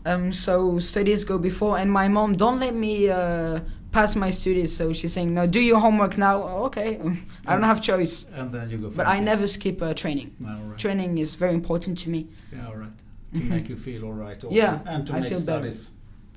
Um, 0.06 0.32
so 0.32 0.78
studies 0.78 1.24
go 1.24 1.38
before, 1.38 1.78
and 1.78 1.90
my 1.92 2.08
mom 2.08 2.34
don't 2.34 2.58
let 2.58 2.74
me 2.74 3.10
uh, 3.10 3.60
pass 3.92 4.16
my 4.16 4.30
studies. 4.30 4.74
So 4.76 4.92
she's 4.92 5.12
saying, 5.12 5.34
"No, 5.34 5.46
do 5.46 5.60
your 5.60 5.78
homework 5.78 6.16
now." 6.16 6.42
Oh, 6.42 6.64
okay, 6.64 6.98
I 7.46 7.54
don't 7.54 7.64
have 7.64 7.82
choice. 7.82 8.30
And 8.32 8.50
then 8.50 8.70
you 8.70 8.78
go. 8.78 8.90
But 8.90 9.06
I 9.06 9.20
never 9.20 9.46
skip 9.46 9.82
uh, 9.82 9.92
training. 9.92 10.34
Right. 10.40 10.78
Training 10.78 11.18
is 11.18 11.34
very 11.34 11.52
important 11.54 11.98
to 11.98 12.10
me. 12.10 12.28
Yeah, 12.52 12.66
all 12.68 12.76
right. 12.76 12.92
To 13.34 13.42
make 13.44 13.68
you 13.68 13.76
feel 13.76 14.04
all 14.04 14.12
right. 14.12 14.36
Also. 14.44 14.48
Mm-hmm. 14.48 14.56
Yeah, 14.56 14.80
and 14.94 15.06
to 15.06 15.12
I 15.14 15.20
make 15.20 15.30
feel 15.32 15.44
better. 15.44 15.70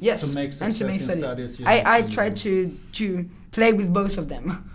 Yes, 0.04 0.20
To 0.30 0.36
make 0.36 0.52
and 0.62 0.76
to 0.76 0.84
make 0.86 1.00
studies. 1.02 1.54
studies. 1.56 1.62
I, 1.66 1.76
I 1.98 2.02
to- 2.02 2.12
try 2.16 2.30
to 2.44 2.54
to 3.00 3.06
play 3.52 3.72
with 3.74 3.90
both 3.94 4.18
of 4.18 4.26
them. 4.28 4.46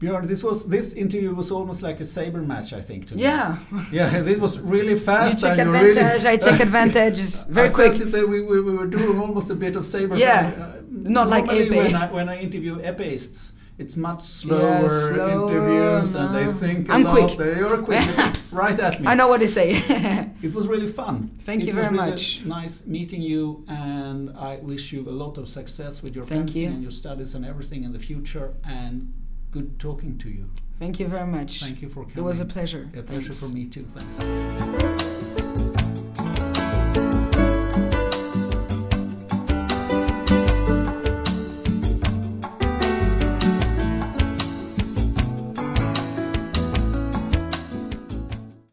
Björn, 0.00 0.26
this 0.28 0.42
was 0.44 0.68
this 0.68 0.94
interview 0.94 1.34
was 1.34 1.50
almost 1.50 1.82
like 1.82 1.98
a 2.00 2.04
saber 2.04 2.40
match, 2.42 2.72
I 2.72 2.80
think. 2.80 3.08
To 3.08 3.14
me. 3.16 3.22
Yeah, 3.22 3.56
Yeah, 3.98 4.22
this 4.22 4.38
was 4.38 4.60
really 4.60 4.90
you 4.90 4.96
fast. 4.96 5.40
took 5.40 5.58
and 5.58 5.60
advantage. 5.70 5.96
really, 6.22 6.28
I 6.34 6.36
take 6.36 6.60
advantage. 6.60 7.18
It's 7.18 7.44
very 7.58 7.68
I 7.70 7.72
quick. 7.72 7.94
felt 7.96 8.12
that 8.12 8.28
we, 8.28 8.38
we, 8.42 8.60
we 8.60 8.72
were 8.78 8.86
doing 8.86 9.18
almost 9.18 9.50
a 9.50 9.56
bit 9.56 9.74
of 9.76 9.84
saber. 9.84 10.14
Yeah, 10.16 10.52
Uh, 10.56 10.80
not 10.90 11.26
like 11.28 11.46
normally 11.46 11.70
when 11.70 11.94
I 11.96 12.06
when 12.12 12.28
I 12.28 12.36
interview 12.46 12.74
epeists, 12.90 13.54
it's 13.78 13.96
much 13.96 14.22
slower, 14.22 14.60
Yeah, 14.60 14.88
slower, 14.88 15.30
interviews, 15.50 16.14
and 16.16 16.34
they 16.34 16.44
no. 16.46 16.52
think 16.52 16.88
a 16.88 16.92
I'm 16.92 17.04
lot. 17.04 17.14
quick. 17.16 17.38
They 17.38 17.60
are 17.60 17.78
quick, 17.78 18.04
right 18.52 18.78
at 18.78 19.00
me. 19.00 19.06
I 19.06 19.14
know 19.14 19.28
what 19.28 19.40
they 19.40 19.46
say. 19.46 19.68
It 20.42 20.54
was 20.54 20.68
really 20.68 20.86
fun. 20.86 21.30
Thank 21.40 21.62
it 21.62 21.68
you 21.68 21.74
was 21.74 21.86
very 21.86 21.96
really 21.96 22.10
much. 22.10 22.44
Nice 22.44 22.86
meeting 22.86 23.22
you, 23.22 23.64
and 23.68 24.30
I 24.36 24.60
wish 24.62 24.92
you 24.92 25.00
a 25.08 25.16
lot 25.24 25.36
of 25.38 25.48
success 25.48 26.02
with 26.02 26.14
your 26.16 26.26
Thank 26.26 26.40
fencing 26.50 26.62
you. 26.62 26.68
and 26.68 26.82
your 26.82 26.92
studies 26.92 27.34
and 27.34 27.44
everything 27.44 27.82
in 27.84 27.92
the 27.92 27.98
future. 27.98 28.54
And 28.64 29.12
good 29.50 29.78
talking 29.80 30.18
to 30.18 30.28
you. 30.28 30.50
Thank 30.78 31.00
you 31.00 31.08
very 31.08 31.26
much. 31.26 31.60
Thank 31.60 31.82
you 31.82 31.88
for 31.88 32.02
coming. 32.04 32.18
It 32.18 32.22
was 32.22 32.38
a 32.38 32.44
pleasure. 32.44 32.88
A 32.94 33.02
pleasure 33.02 33.32
Thanks. 33.32 33.48
for 33.48 33.52
me 33.54 33.66
too. 33.66 33.84
Thanks. 33.88 35.07